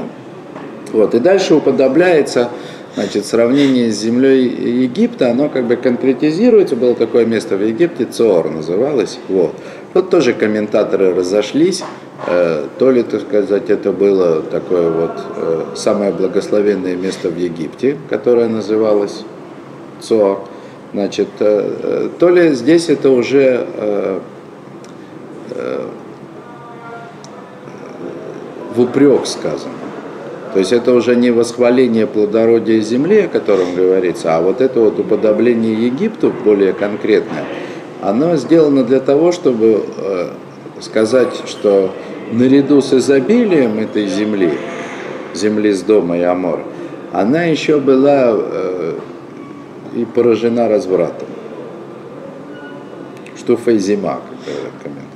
Вот, 0.93 1.13
и 1.15 1.19
дальше 1.19 1.55
уподобляется, 1.57 2.51
значит, 2.95 3.27
сравнение 3.27 3.91
с 3.91 3.99
землей 3.99 4.47
Египта, 4.83 5.31
оно 5.31 5.49
как 5.49 5.67
бы 5.67 5.77
конкретизируется, 5.77 6.77
было 6.77 6.95
такое 6.95 7.27
место 7.27 7.57
в 7.57 7.67
Египте, 7.67 8.05
Цоор 8.05 8.51
называлось, 8.51 9.19
вот. 9.29 9.55
Тут 9.93 10.11
тоже 10.11 10.33
комментаторы 10.33 11.15
разошлись, 11.15 11.85
э, 12.27 12.67
то 12.79 12.91
ли, 12.91 13.03
так 13.03 13.23
сказать, 13.23 13.71
это 13.71 13.93
было 13.93 14.43
такое 14.43 14.91
вот 14.91 15.13
э, 15.37 15.65
самое 15.77 16.13
благословенное 16.13 16.97
место 16.97 17.29
в 17.29 17.37
Египте, 17.37 17.97
которое 18.11 18.49
называлось 18.49 19.23
Цоар. 20.01 20.39
Значит, 20.93 21.29
э, 21.41 22.09
то 22.19 22.29
ли 22.29 22.55
здесь 22.55 22.89
это 22.89 23.11
уже 23.11 23.67
в 28.75 28.81
упрек 28.81 29.27
сказано. 29.27 29.75
То 30.55 30.61
есть 30.61 30.73
это 30.73 30.93
уже 30.93 31.17
не 31.17 31.33
восхваление 31.33 32.07
плодородия 32.07 32.81
земли, 32.81 33.23
о 33.23 33.29
котором 33.29 33.75
говорится, 33.75 34.37
а 34.37 34.41
вот 34.41 34.61
это 34.61 34.79
вот 34.79 35.01
уподобление 35.01 35.75
Египту 35.87 36.33
более 36.45 36.73
конкретное, 36.73 37.45
оно 38.01 38.37
сделано 38.37 38.85
для 38.85 39.01
того, 39.01 39.33
чтобы 39.33 39.85
э, 39.97 40.29
сказать, 40.81 41.35
что 41.49 41.93
наряду 42.31 42.81
с 42.83 42.93
изобилием 42.93 43.81
этой 43.81 44.07
земли, 44.07 44.53
земли 45.35 45.73
с 45.73 45.83
дома 45.83 46.19
и 46.19 46.23
Амор, 46.23 46.61
она 47.11 47.43
еще 47.43 47.81
была 47.81 48.31
э, 48.37 48.95
и 49.97 50.05
поражена 50.05 50.69
развратом. 50.69 51.27
Что 53.37 53.57
фейзима, 53.57 54.21
как 54.85 54.93
говорят. 54.93 55.11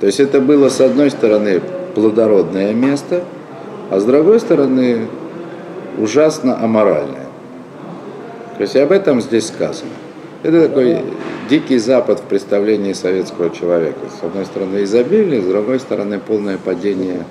То 0.00 0.06
есть 0.06 0.18
это 0.18 0.40
было 0.40 0.68
с 0.68 0.80
одной 0.80 1.12
стороны 1.12 1.60
плодородное 1.94 2.74
место, 2.74 3.22
а 3.92 4.00
с 4.00 4.04
другой 4.04 4.40
стороны 4.40 5.06
ужасно 5.98 6.58
аморальное. 6.58 7.26
То 8.56 8.62
есть 8.62 8.74
об 8.74 8.90
этом 8.90 9.20
здесь 9.20 9.48
сказано. 9.48 9.90
Это 10.42 10.66
такой 10.66 11.04
дикий 11.50 11.76
запад 11.76 12.20
в 12.20 12.22
представлении 12.22 12.94
советского 12.94 13.50
человека. 13.50 13.98
С 14.18 14.24
одной 14.24 14.46
стороны 14.46 14.84
изобилие, 14.84 15.42
с 15.42 15.44
другой 15.44 15.78
стороны 15.78 16.18
полное 16.18 16.56
падение 16.56 17.26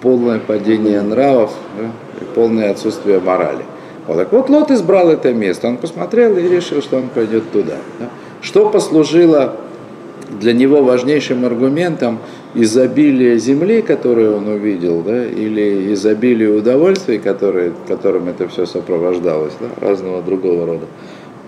полное 0.00 0.40
падение 0.40 1.00
нравов 1.00 1.52
да, 1.78 1.92
и 2.20 2.24
полное 2.34 2.72
отсутствие 2.72 3.20
морали. 3.20 3.62
Вот 4.08 4.16
так 4.16 4.32
вот 4.32 4.50
Лот 4.50 4.72
избрал 4.72 5.10
это 5.10 5.32
место, 5.32 5.68
он 5.68 5.76
посмотрел 5.76 6.36
и 6.38 6.42
решил, 6.42 6.82
что 6.82 6.96
он 6.96 7.08
пойдет 7.08 7.52
туда. 7.52 7.76
да. 8.00 8.08
Что 8.40 8.68
послужило 8.68 9.54
для 10.40 10.52
него 10.52 10.82
важнейшим 10.82 11.44
аргументом 11.44 12.18
изобилие 12.54 13.38
земли, 13.38 13.82
которую 13.82 14.36
он 14.36 14.48
увидел, 14.48 15.02
да, 15.02 15.24
или 15.24 15.92
изобилие 15.94 16.50
удовольствий, 16.50 17.18
которые, 17.18 17.72
которым 17.88 18.28
это 18.28 18.48
все 18.48 18.66
сопровождалось, 18.66 19.54
да, 19.60 19.86
разного 19.86 20.22
другого 20.22 20.66
рода. 20.66 20.86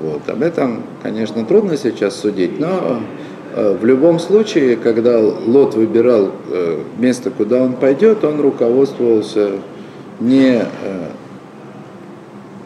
Вот. 0.01 0.29
Об 0.29 0.43
этом, 0.43 0.83
конечно, 1.03 1.45
трудно 1.45 1.77
сейчас 1.77 2.17
судить, 2.17 2.59
но 2.59 3.01
э, 3.55 3.77
в 3.81 3.85
любом 3.85 4.19
случае, 4.19 4.77
когда 4.77 5.21
Лот 5.21 5.75
выбирал 5.75 6.33
э, 6.51 6.79
место, 6.99 7.31
куда 7.31 7.63
он 7.63 7.75
пойдет, 7.75 8.25
он 8.25 8.41
руководствовался 8.41 9.53
не, 10.19 10.63
э, 10.63 11.09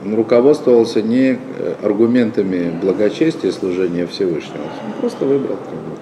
он 0.06 0.14
руководствовался 0.14 1.02
не 1.02 1.38
аргументами 1.82 2.72
благочестия 2.80 3.52
служения 3.52 4.06
Всевышнего, 4.06 4.62
он 4.86 5.00
просто 5.00 5.26
выбрал 5.26 5.56
как 5.56 5.74
бы, 5.74 5.97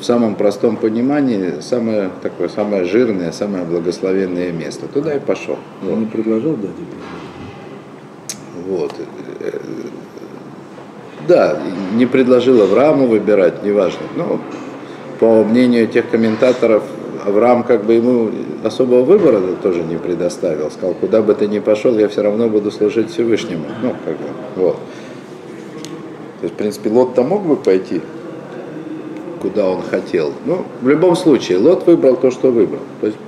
в 0.00 0.04
самом 0.04 0.34
простом 0.34 0.76
понимании 0.76 1.60
самое 1.60 2.10
такое 2.22 2.48
самое 2.48 2.84
жирное, 2.84 3.32
самое 3.32 3.64
благословенное 3.64 4.52
место. 4.52 4.86
Туда 4.86 5.14
и 5.14 5.18
пошел. 5.18 5.56
Я 5.82 5.94
не 5.94 6.06
предложил 6.06 6.56
дяде 6.56 6.72
Вот. 8.66 8.94
Да, 11.26 11.58
не 11.94 12.06
предложил 12.06 12.62
Аврааму 12.62 13.06
выбирать, 13.06 13.62
неважно. 13.62 14.00
Но 14.16 14.40
по 15.20 15.44
мнению 15.44 15.86
тех 15.88 16.08
комментаторов, 16.10 16.84
Авраам 17.26 17.64
как 17.64 17.84
бы 17.84 17.94
ему 17.94 18.30
особого 18.64 19.02
выбора 19.02 19.40
тоже 19.62 19.82
не 19.82 19.96
предоставил. 19.96 20.70
Сказал, 20.70 20.94
куда 20.94 21.20
бы 21.20 21.34
ты 21.34 21.46
ни 21.48 21.58
пошел, 21.58 21.98
я 21.98 22.08
все 22.08 22.22
равно 22.22 22.48
буду 22.48 22.70
служить 22.70 23.10
Всевышнему. 23.10 23.66
Ну, 23.82 23.94
как 24.04 24.16
бы, 24.16 24.28
вот. 24.56 24.76
То 26.40 26.44
есть, 26.44 26.54
в 26.54 26.56
принципе, 26.56 26.88
Лот-то 26.88 27.24
мог 27.24 27.44
бы 27.44 27.56
пойти, 27.56 28.00
куда 29.40 29.68
он 29.68 29.82
хотел. 29.82 30.32
Ну, 30.44 30.64
в 30.80 30.88
любом 30.88 31.16
случае, 31.16 31.58
Лот 31.58 31.86
выбрал 31.86 32.16
то, 32.16 32.30
что 32.30 32.50
выбрал. 32.50 32.82
То 33.00 33.06
есть, 33.06 33.18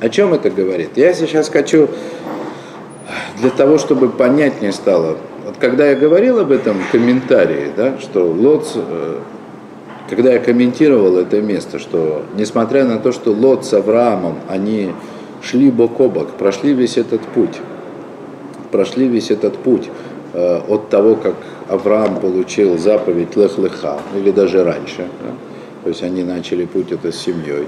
о 0.00 0.08
чем 0.08 0.34
это 0.34 0.50
говорит? 0.50 0.90
Я 0.96 1.14
сейчас 1.14 1.48
хочу 1.48 1.88
для 3.40 3.50
того, 3.50 3.78
чтобы 3.78 4.08
понятнее 4.08 4.72
стало. 4.72 5.16
Вот 5.44 5.56
когда 5.58 5.86
я 5.86 5.96
говорил 5.96 6.40
об 6.40 6.50
этом 6.50 6.78
в 6.78 6.90
комментарии, 6.90 7.70
да, 7.76 7.98
что 8.00 8.24
Лот, 8.24 8.70
э, 8.74 9.18
когда 10.08 10.32
я 10.32 10.38
комментировал 10.38 11.16
это 11.16 11.40
место, 11.40 11.78
что 11.78 12.22
несмотря 12.36 12.84
на 12.84 12.98
то, 12.98 13.12
что 13.12 13.32
Лот 13.32 13.64
с 13.64 13.72
Авраамом, 13.72 14.36
они 14.48 14.92
шли 15.42 15.70
бок 15.70 16.00
о 16.00 16.08
бок, 16.08 16.30
прошли 16.32 16.72
весь 16.72 16.96
этот 16.96 17.20
путь, 17.20 17.56
прошли 18.70 19.08
весь 19.08 19.30
этот 19.30 19.56
путь 19.56 19.88
от 20.34 20.88
того, 20.88 21.16
как 21.16 21.34
Авраам 21.68 22.16
получил 22.20 22.78
заповедь 22.78 23.36
Лех-Леха, 23.36 23.98
или 24.16 24.30
даже 24.30 24.64
раньше. 24.64 25.06
да. 25.22 25.30
То 25.82 25.88
есть 25.88 26.02
они 26.02 26.22
начали 26.22 26.64
путь 26.64 26.92
это 26.92 27.10
с 27.12 27.16
семьей. 27.16 27.66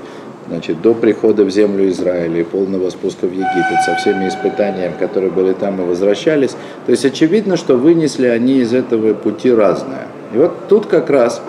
Значит, 0.49 0.83
до 0.83 0.93
прихода 0.95 1.45
в 1.45 1.51
землю 1.51 1.89
Израиля 1.89 2.41
и 2.41 2.45
полного 2.45 2.91
спуска 2.91 3.27
в 3.27 3.33
Египет 3.33 3.83
со 3.87 3.95
всеми 3.97 4.29
испытаниями, 4.29 4.95
которые 4.99 5.31
были 5.31 5.55
там 5.55 5.81
и 5.81 5.87
возвращались. 5.87 6.51
То 6.85 6.93
есть 6.93 7.05
очевидно, 7.05 7.57
что 7.57 7.77
вынесли 7.77 8.27
они 8.27 8.59
из 8.59 8.75
этого 8.75 9.15
пути 9.15 9.51
разное. 9.51 10.07
И 10.35 10.37
вот 10.37 10.69
тут 10.69 10.87
как 10.87 11.09
раз 11.09 11.41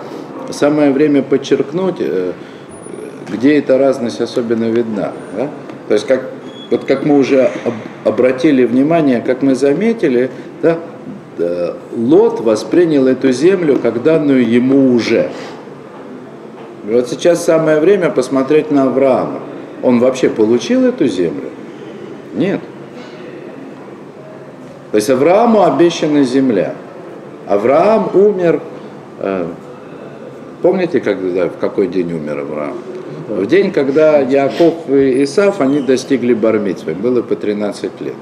самое 0.50 0.92
время 0.92 1.24
подчеркнуть, 1.24 1.98
э, 2.00 2.32
где 3.32 3.58
эта 3.60 3.78
разность 3.78 4.22
особенно 4.22 4.66
видна. 4.66 5.12
да? 5.36 5.50
То 5.90 5.94
есть 5.94 6.08
как, 6.08 6.30
вот 6.72 6.86
как 6.86 7.06
мы 7.06 7.18
уже 7.18 7.50
об- 7.66 8.08
обратили 8.08 8.64
внимание, 8.64 9.22
как 9.22 9.42
мы 9.42 9.56
заметили, 9.56 10.32
да, 10.62 10.72
э, 10.72 10.76
Лот 11.38 12.40
воспринял 12.42 13.08
эту 13.08 13.32
землю 13.32 13.80
как 13.82 14.04
данную 14.04 14.50
ему 14.50 14.94
уже. 14.94 15.30
И 16.88 16.92
вот 16.92 17.10
сейчас 17.10 17.44
самое 17.44 17.80
время 17.80 18.10
посмотреть 18.10 18.72
на 18.72 18.84
Авраама. 18.84 19.40
Он 19.82 20.00
вообще 20.00 20.30
получил 20.30 20.86
эту 20.86 21.08
землю? 21.08 21.50
Нет. 22.34 22.62
То 24.92 24.98
есть 24.98 25.10
Аврааму 25.10 25.64
обещана 25.64 26.24
земля. 26.24 26.76
Авраам 27.48 28.12
умер, 28.14 28.62
э, 29.20 29.46
помните, 30.62 31.00
когда, 31.00 31.50
в 31.50 31.58
какой 31.58 31.88
день 31.88 32.14
умер 32.14 32.40
Авраам? 32.40 32.78
В 33.28 33.46
день, 33.48 33.72
когда 33.72 34.20
Яков 34.20 34.90
и 34.90 35.24
Исав, 35.24 35.60
они 35.60 35.82
достигли 35.82 36.34
бармитвы, 36.34 36.94
было 36.94 37.22
по 37.22 37.36
13 37.36 37.92
лет. 38.02 38.14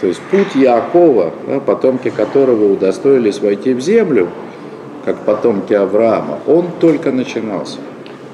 То 0.00 0.06
есть 0.06 0.20
путь 0.30 0.54
Якова, 0.54 1.32
да, 1.46 1.60
потомки 1.60 2.10
которого 2.10 2.72
удостоились 2.72 3.40
войти 3.40 3.74
в 3.74 3.80
землю, 3.80 4.30
как 5.04 5.18
потомки 5.24 5.74
Авраама, 5.74 6.38
он 6.46 6.68
только 6.80 7.12
начинался. 7.12 7.78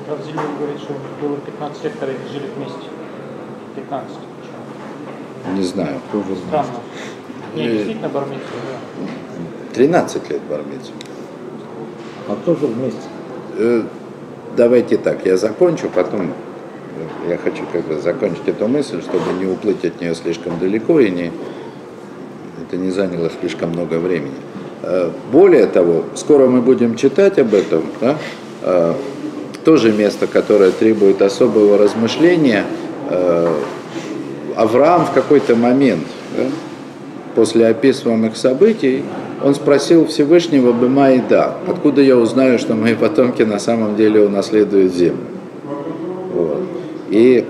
Равзильев 0.08 0.58
говорит, 0.58 0.78
что 0.78 0.94
было 1.20 1.36
15 1.36 1.84
лет, 1.84 1.92
когда 1.98 2.14
они 2.14 2.32
жили 2.32 2.48
вместе. 2.56 2.88
15. 3.74 4.08
Почему? 4.08 5.56
Не 5.56 5.62
знаю, 5.64 5.96
Странно. 6.48 6.66
Не, 7.54 7.66
Э, 7.66 7.72
действительно, 7.72 8.08
Бармитсва, 8.08 8.56
да. 8.70 9.74
13 9.74 10.30
лет 10.30 10.40
бармитвы. 10.48 10.92
А 12.28 12.36
тоже 12.44 12.66
вместе. 12.66 13.00
Э, 13.58 13.82
Давайте 14.56 14.96
так, 14.96 15.26
я 15.26 15.36
закончу, 15.36 15.90
потом 15.94 16.32
э, 17.26 17.30
я 17.30 17.36
хочу 17.36 17.64
как 17.72 17.84
бы 17.86 17.98
закончить 17.98 18.48
эту 18.48 18.68
мысль, 18.68 19.02
чтобы 19.02 19.34
не 19.38 19.44
уплыть 19.44 19.84
от 19.84 20.00
нее 20.00 20.14
слишком 20.14 20.58
далеко 20.58 20.98
и 20.98 21.10
не, 21.10 21.30
это 22.62 22.76
не 22.76 22.90
заняло 22.90 23.30
слишком 23.40 23.70
много 23.70 23.98
времени. 23.98 24.34
Э, 24.82 25.10
Более 25.32 25.66
того, 25.66 26.04
скоро 26.14 26.46
мы 26.46 26.60
будем 26.60 26.96
читать 26.96 27.38
об 27.38 27.54
этом, 27.54 27.84
да? 28.00 28.16
Э, 28.62 28.94
тоже 29.64 29.92
место, 29.92 30.26
которое 30.26 30.70
требует 30.70 31.20
особого 31.22 31.76
размышления. 31.76 32.64
Э, 33.10 33.52
Авраам 34.56 35.04
в 35.04 35.12
какой-то 35.12 35.54
момент, 35.54 36.06
да, 36.36 36.44
после 37.34 37.66
описываемых 37.66 38.36
событий, 38.36 39.04
он 39.44 39.54
спросил 39.54 40.06
Всевышнего 40.06 40.72
Бема 40.72 41.10
и 41.10 41.20
да, 41.20 41.56
откуда 41.66 42.00
я 42.00 42.16
узнаю, 42.16 42.58
что 42.58 42.74
мои 42.74 42.94
потомки 42.94 43.42
на 43.42 43.58
самом 43.58 43.96
деле 43.96 44.24
унаследуют 44.24 44.94
землю. 44.94 45.26
Вот. 46.32 46.62
И 47.10 47.44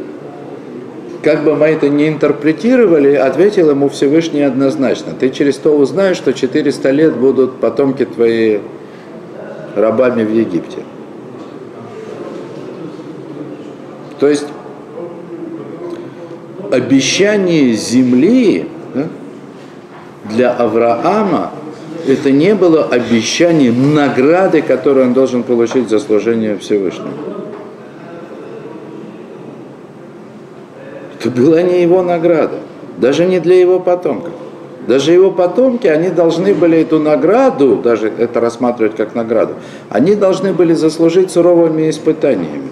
как 1.26 1.42
бы 1.42 1.56
мы 1.56 1.66
это 1.66 1.88
ни 1.88 2.06
интерпретировали, 2.06 3.14
ответил 3.14 3.70
ему 3.70 3.88
Всевышний 3.88 4.42
однозначно. 4.42 5.12
Ты 5.18 5.30
через 5.30 5.56
то 5.56 5.76
узнаешь, 5.76 6.18
что 6.18 6.32
400 6.32 6.88
лет 6.92 7.16
будут 7.16 7.58
потомки 7.58 8.04
твои 8.04 8.60
рабами 9.74 10.22
в 10.22 10.32
Египте. 10.32 10.84
То 14.20 14.28
есть 14.28 14.46
обещание 16.70 17.72
земли 17.72 18.68
для 20.30 20.52
Авраама 20.52 21.50
это 22.06 22.30
не 22.30 22.54
было 22.54 22.84
обещанием 22.84 23.96
награды, 23.96 24.62
которую 24.62 25.06
он 25.06 25.12
должен 25.12 25.42
получить 25.42 25.90
за 25.90 25.98
служение 25.98 26.56
Всевышнему. 26.56 27.35
Это 31.26 31.40
была 31.40 31.60
не 31.62 31.82
его 31.82 32.02
награда, 32.02 32.58
даже 32.98 33.24
не 33.24 33.40
для 33.40 33.58
его 33.58 33.80
потомков. 33.80 34.32
Даже 34.86 35.10
его 35.10 35.32
потомки, 35.32 35.88
они 35.88 36.10
должны 36.10 36.54
были 36.54 36.82
эту 36.82 37.00
награду, 37.00 37.80
даже 37.82 38.12
это 38.16 38.38
рассматривать 38.40 38.94
как 38.94 39.16
награду, 39.16 39.54
они 39.90 40.14
должны 40.14 40.52
были 40.52 40.74
заслужить 40.74 41.32
суровыми 41.32 41.90
испытаниями. 41.90 42.68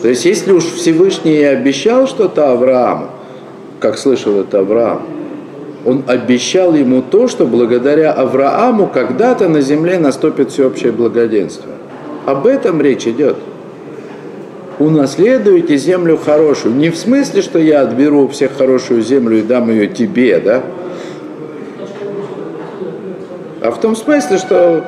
То 0.00 0.08
есть, 0.08 0.24
если 0.24 0.50
уж 0.50 0.64
Всевышний 0.64 1.44
обещал 1.44 2.08
что-то 2.08 2.50
Аврааму, 2.50 3.06
как 3.78 3.96
слышал 3.96 4.40
это 4.40 4.58
Авраам, 4.58 5.02
он 5.86 6.02
обещал 6.08 6.74
ему 6.74 7.02
то, 7.02 7.28
что 7.28 7.46
благодаря 7.46 8.12
Аврааму 8.12 8.88
когда-то 8.88 9.48
на 9.48 9.60
земле 9.60 10.00
наступит 10.00 10.50
всеобщее 10.50 10.90
благоденствие. 10.90 11.76
Об 12.26 12.48
этом 12.48 12.80
речь 12.80 13.06
идет. 13.06 13.36
Унаследуйте 14.82 15.76
землю 15.76 16.16
хорошую. 16.16 16.74
Не 16.74 16.90
в 16.90 16.96
смысле, 16.96 17.40
что 17.40 17.60
я 17.60 17.82
отберу 17.82 18.26
всех 18.26 18.56
хорошую 18.58 19.02
землю 19.02 19.38
и 19.38 19.42
дам 19.42 19.70
ее 19.70 19.86
тебе, 19.86 20.40
да? 20.40 20.62
А 23.60 23.70
в 23.70 23.78
том 23.80 23.94
смысле, 23.94 24.38
что 24.38 24.84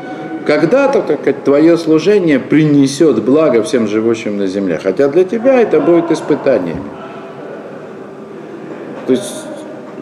когда-то 0.48 1.00
твое 1.44 1.78
служение 1.78 2.40
принесет 2.40 3.22
благо 3.22 3.62
всем 3.62 3.86
живущим 3.86 4.36
на 4.36 4.48
земле. 4.48 4.80
Хотя 4.82 5.06
для 5.06 5.22
тебя 5.22 5.60
это 5.60 5.78
будет 5.80 6.10
испытанием. 6.10 6.82
То 9.06 9.12
есть 9.12 9.32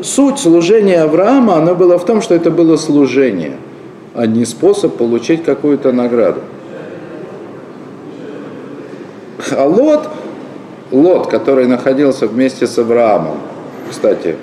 суть 0.00 0.38
служения 0.38 1.02
Авраама, 1.02 1.56
она 1.56 1.74
была 1.74 1.98
в 1.98 2.06
том, 2.06 2.22
что 2.22 2.34
это 2.34 2.50
было 2.50 2.78
служение, 2.78 3.56
а 4.14 4.26
не 4.26 4.46
способ 4.46 4.96
получить 4.96 5.44
какую-то 5.44 5.92
награду. 5.92 6.40
А 9.56 9.64
Лот, 9.64 10.08
Лот, 10.90 11.28
который 11.28 11.66
находился 11.66 12.26
вместе 12.26 12.66
с 12.66 12.78
Авраамом, 12.78 13.38
кстати, 13.90 14.36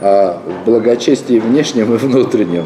о 0.00 0.38
благочестии 0.64 1.38
внешнем 1.38 1.94
и 1.94 1.96
внутреннем, 1.96 2.64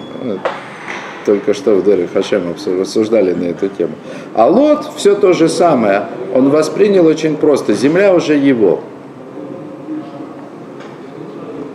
только 1.27 1.55
что 1.55 1.75
в 1.75 1.85
Дере 1.85 2.09
Хашем 2.13 2.55
рассуждали 2.79 3.33
на 3.33 3.45
эту 3.45 3.69
тему. 3.69 3.93
А 4.35 4.47
Лот 4.47 4.87
все 4.97 5.15
то 5.15 5.33
же 5.33 5.49
самое, 5.49 6.07
он 6.35 6.51
воспринял 6.51 7.07
очень 7.07 7.37
просто, 7.37 7.73
земля 7.73 8.15
уже 8.15 8.35
его. 8.35 8.81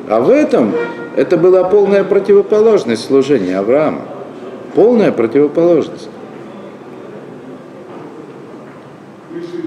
А 0.07 0.19
в 0.21 0.29
этом 0.29 0.73
это 1.15 1.37
была 1.37 1.63
полная 1.63 2.03
противоположность 2.03 3.05
служения 3.05 3.57
Авраама. 3.57 4.01
Полная 4.73 5.11
противоположность. 5.11 6.09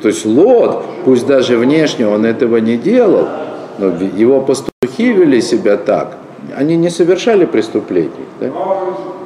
То 0.03 0.09
есть 0.09 0.27
Лот, 0.27 0.85
пусть 1.05 1.27
даже 1.27 1.57
внешне 1.57 2.09
он 2.09 2.27
этого 2.27 2.57
не 2.57 2.77
делал, 2.77 3.29
но 3.79 3.87
его 3.87 4.41
пастухи 4.41 5.13
вели 5.13 5.41
себя 5.41 5.77
так. 5.77 6.19
Они 6.57 6.77
не 6.77 6.91
совершали 6.91 7.45
преступлений. 7.45 8.11
Да? 8.41 8.51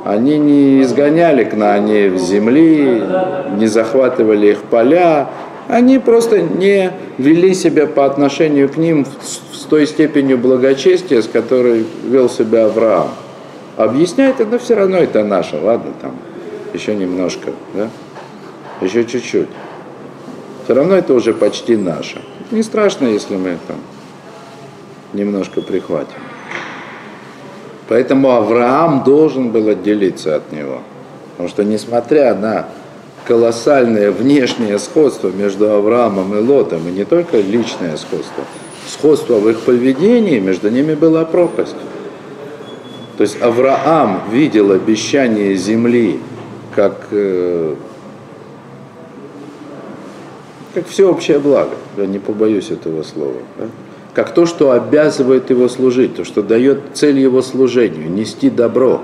Они 0.04 0.36
не 0.38 0.82
изгоняли 0.82 1.44
кнаанеев 1.44 2.18
с 2.18 2.28
земли, 2.28 3.02
не 3.56 3.66
захватывали 3.66 4.48
их 4.48 4.62
поля. 4.64 5.28
Они 5.66 5.98
просто 5.98 6.42
не 6.42 6.92
вели 7.18 7.54
себя 7.54 7.86
по 7.86 8.04
отношению 8.04 8.68
к 8.68 8.76
ним 8.76 9.06
с 9.52 9.62
той 9.62 9.86
степенью 9.86 10.38
благочестия, 10.38 11.22
с 11.22 11.26
которой 11.26 11.86
вел 12.04 12.28
себя 12.28 12.66
Авраам. 12.66 13.08
Объясняет 13.76 14.40
это, 14.40 14.58
все 14.58 14.74
равно 14.74 14.98
это 14.98 15.24
наше, 15.24 15.58
ладно, 15.60 15.92
там 16.00 16.12
еще 16.72 16.94
немножко, 16.94 17.50
да? 17.74 17.88
еще 18.80 19.04
чуть-чуть. 19.04 19.48
Все 20.66 20.74
равно 20.74 20.96
это 20.96 21.14
уже 21.14 21.32
почти 21.32 21.76
наше. 21.76 22.20
Не 22.50 22.64
страшно, 22.64 23.06
если 23.06 23.36
мы 23.36 23.56
там 23.68 23.76
немножко 25.12 25.62
прихватим. 25.62 26.18
Поэтому 27.88 28.32
Авраам 28.32 29.04
должен 29.04 29.50
был 29.50 29.68
отделиться 29.68 30.34
от 30.34 30.50
него. 30.50 30.80
Потому 31.30 31.48
что 31.48 31.62
несмотря 31.62 32.34
на 32.34 32.68
колоссальное 33.28 34.10
внешнее 34.10 34.80
сходство 34.80 35.28
между 35.28 35.70
Авраамом 35.70 36.36
и 36.36 36.40
Лотом, 36.40 36.88
и 36.88 36.90
не 36.90 37.04
только 37.04 37.36
личное 37.36 37.96
сходство, 37.96 38.42
сходство 38.88 39.34
в 39.34 39.48
их 39.48 39.60
поведении, 39.60 40.40
между 40.40 40.68
ними 40.68 40.94
была 40.94 41.24
пропасть. 41.24 41.76
То 43.16 43.22
есть 43.22 43.40
Авраам 43.40 44.22
видел 44.32 44.72
обещание 44.72 45.54
земли 45.54 46.18
как, 46.74 47.06
э, 47.12 47.76
как 50.76 50.88
всеобщее 50.88 51.38
благо, 51.38 51.70
я 51.96 52.04
не 52.04 52.18
побоюсь 52.18 52.70
этого 52.70 53.02
слова, 53.02 53.40
да? 53.58 53.64
как 54.12 54.34
то, 54.34 54.44
что 54.44 54.72
обязывает 54.72 55.48
его 55.48 55.70
служить, 55.70 56.16
то, 56.16 56.24
что 56.26 56.42
дает 56.42 56.80
цель 56.92 57.18
его 57.18 57.40
служению, 57.40 58.10
нести 58.10 58.50
добро. 58.50 59.00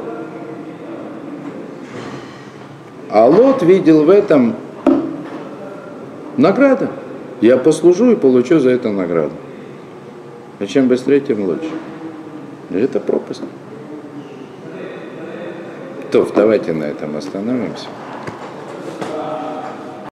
А 3.08 3.26
Лот 3.26 3.62
видел 3.62 4.04
в 4.04 4.11
этом 4.11 4.56
награда. 6.37 6.90
Я 7.40 7.56
послужу 7.56 8.11
и 8.11 8.16
получу 8.16 8.58
за 8.58 8.68
это 8.68 8.90
награду. 8.90 9.32
А 10.58 10.66
чем 10.66 10.88
быстрее, 10.88 11.20
тем 11.20 11.42
лучше. 11.46 11.70
И 12.68 12.76
это 12.76 13.00
пропасть. 13.00 13.40
То, 16.11 16.28
давайте 16.37 16.74
на 16.74 16.85
этом 16.85 17.16
остановимся. 17.16 17.87